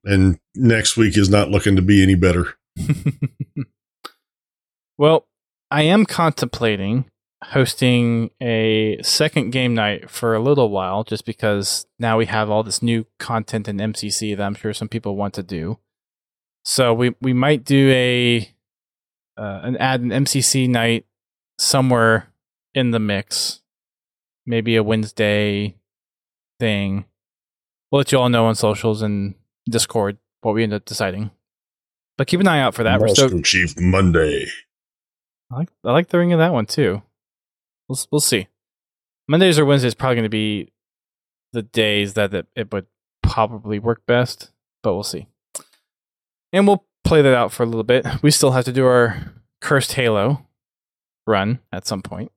[0.05, 2.57] And next week is not looking to be any better.
[4.99, 5.27] well,
[5.73, 7.07] I am contemplating
[7.45, 12.63] hosting a second game night for a little while just because now we have all
[12.63, 15.79] this new content in MCC that I'm sure some people want to do.
[16.65, 18.53] So we we might do a
[19.37, 21.07] uh, an add an MCC night
[21.59, 22.29] somewhere
[22.75, 23.63] in the mix.
[24.47, 25.77] Maybe a Wednesday
[26.59, 27.05] thing.
[27.91, 29.35] We'll let you all know on socials and
[29.69, 31.31] Discord what we end up deciding.
[32.17, 33.01] But keep an eye out for that.
[33.01, 33.45] We're Master stoked.
[33.45, 34.47] Chief Monday.
[35.53, 37.03] I like I like the ring of that one too.
[37.89, 38.49] We'll we'll see.
[39.29, 40.73] Mondays or Wednesdays probably going to be
[41.53, 42.87] the days that it, it would
[43.23, 44.51] probably work best,
[44.83, 45.27] but we'll see.
[46.53, 48.07] And we'll play that out for a little bit.
[48.23, 50.47] We still have to do our cursed Halo
[51.27, 52.31] run at some point.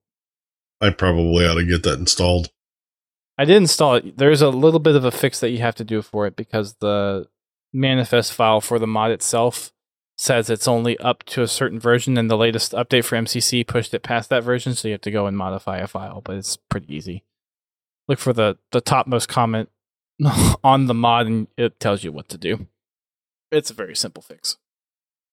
[0.82, 2.50] I probably ought to get that installed.
[3.38, 4.18] I did install it.
[4.18, 6.76] There's a little bit of a fix that you have to do for it because
[6.76, 7.28] the
[7.72, 9.72] manifest file for the mod itself
[10.20, 13.94] says it's only up to a certain version, and the latest update for MCC pushed
[13.94, 16.20] it past that version, so you have to go and modify a file.
[16.22, 17.24] But it's pretty easy.
[18.08, 19.70] Look for the the topmost comment
[20.64, 22.68] on the mod, and it tells you what to do.
[23.50, 24.58] It's a very simple fix.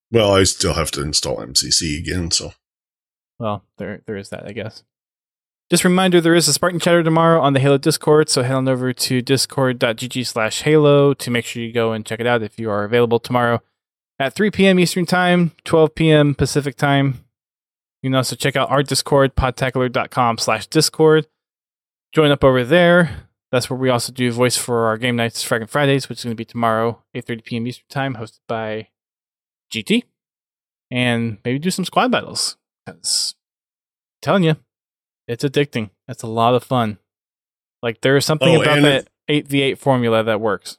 [0.09, 2.53] Well, I still have to install MCC again, so
[3.39, 4.83] Well, there there is that, I guess.
[5.69, 8.55] Just a reminder, there is a Spartan Chatter tomorrow on the Halo Discord, so head
[8.55, 12.41] on over to discord.gg slash Halo to make sure you go and check it out
[12.41, 13.61] if you are available tomorrow
[14.19, 14.79] at 3 p.m.
[14.79, 16.35] Eastern Time, 12 p.m.
[16.35, 17.23] Pacific Time.
[18.01, 21.27] You can also check out our Discord, podtacular.com slash Discord.
[22.13, 23.27] Join up over there.
[23.51, 26.35] That's where we also do voice for our game nights, Fragging Fridays, which is going
[26.35, 27.67] to be tomorrow, 8.30 p.m.
[27.67, 28.89] Eastern Time, hosted by
[29.73, 30.03] GT.
[30.91, 32.57] And maybe do some squad battles.
[32.85, 34.55] Because I'm telling you,
[35.27, 35.89] it's addicting.
[36.07, 36.97] It's a lot of fun.
[37.83, 40.77] Like there's something Oh, about that 8v8 formula that works.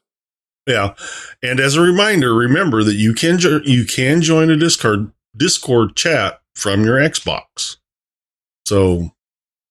[0.68, 0.94] Yeah.
[1.42, 5.96] And as a reminder, remember that you can jo- you can join a Discord Discord
[5.96, 7.76] chat from your Xbox.
[8.66, 9.10] So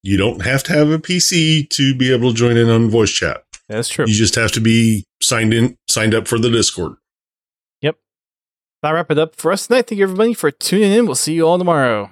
[0.03, 3.11] you don't have to have a PC to be able to join in on voice
[3.11, 3.43] chat.
[3.69, 4.05] That's true.
[4.07, 6.95] You just have to be signed in signed up for the Discord.
[7.81, 7.97] Yep.
[8.81, 9.87] That'll wrap it up for us tonight.
[9.87, 11.05] Thank you everybody for tuning in.
[11.05, 12.09] We'll see you all tomorrow.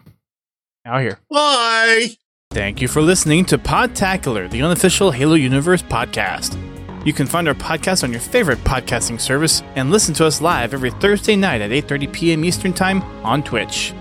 [0.85, 1.19] Out here.
[1.31, 2.09] Bye.
[2.51, 6.74] Thank you for listening to Podtacular, the unofficial Halo Universe podcast.
[7.05, 10.73] You can find our podcast on your favorite podcasting service and listen to us live
[10.73, 12.43] every Thursday night at 8:30 p.m.
[12.43, 13.93] Eastern Time on Twitch.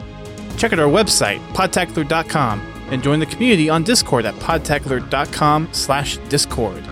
[0.56, 6.88] Check out our website, podtacular.com, and join the community on Discord at podtacular.com/discord.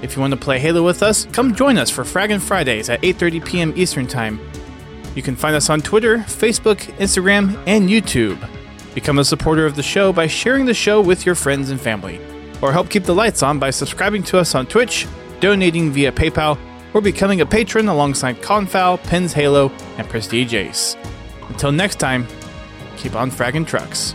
[0.00, 3.02] If you want to play Halo with us, come join us for Fraggin' Fridays at
[3.02, 3.72] 8:30 p.m.
[3.74, 4.38] Eastern Time.
[5.16, 8.38] You can find us on Twitter, Facebook, Instagram, and YouTube.
[8.94, 12.20] Become a supporter of the show by sharing the show with your friends and family.
[12.62, 15.08] Or help keep the lights on by subscribing to us on Twitch,
[15.40, 16.58] donating via PayPal,
[16.94, 20.96] or becoming a patron alongside Confowl, Pins Halo, and Prestige Ace.
[21.48, 22.26] Until next time,
[22.96, 24.14] keep on fragging trucks.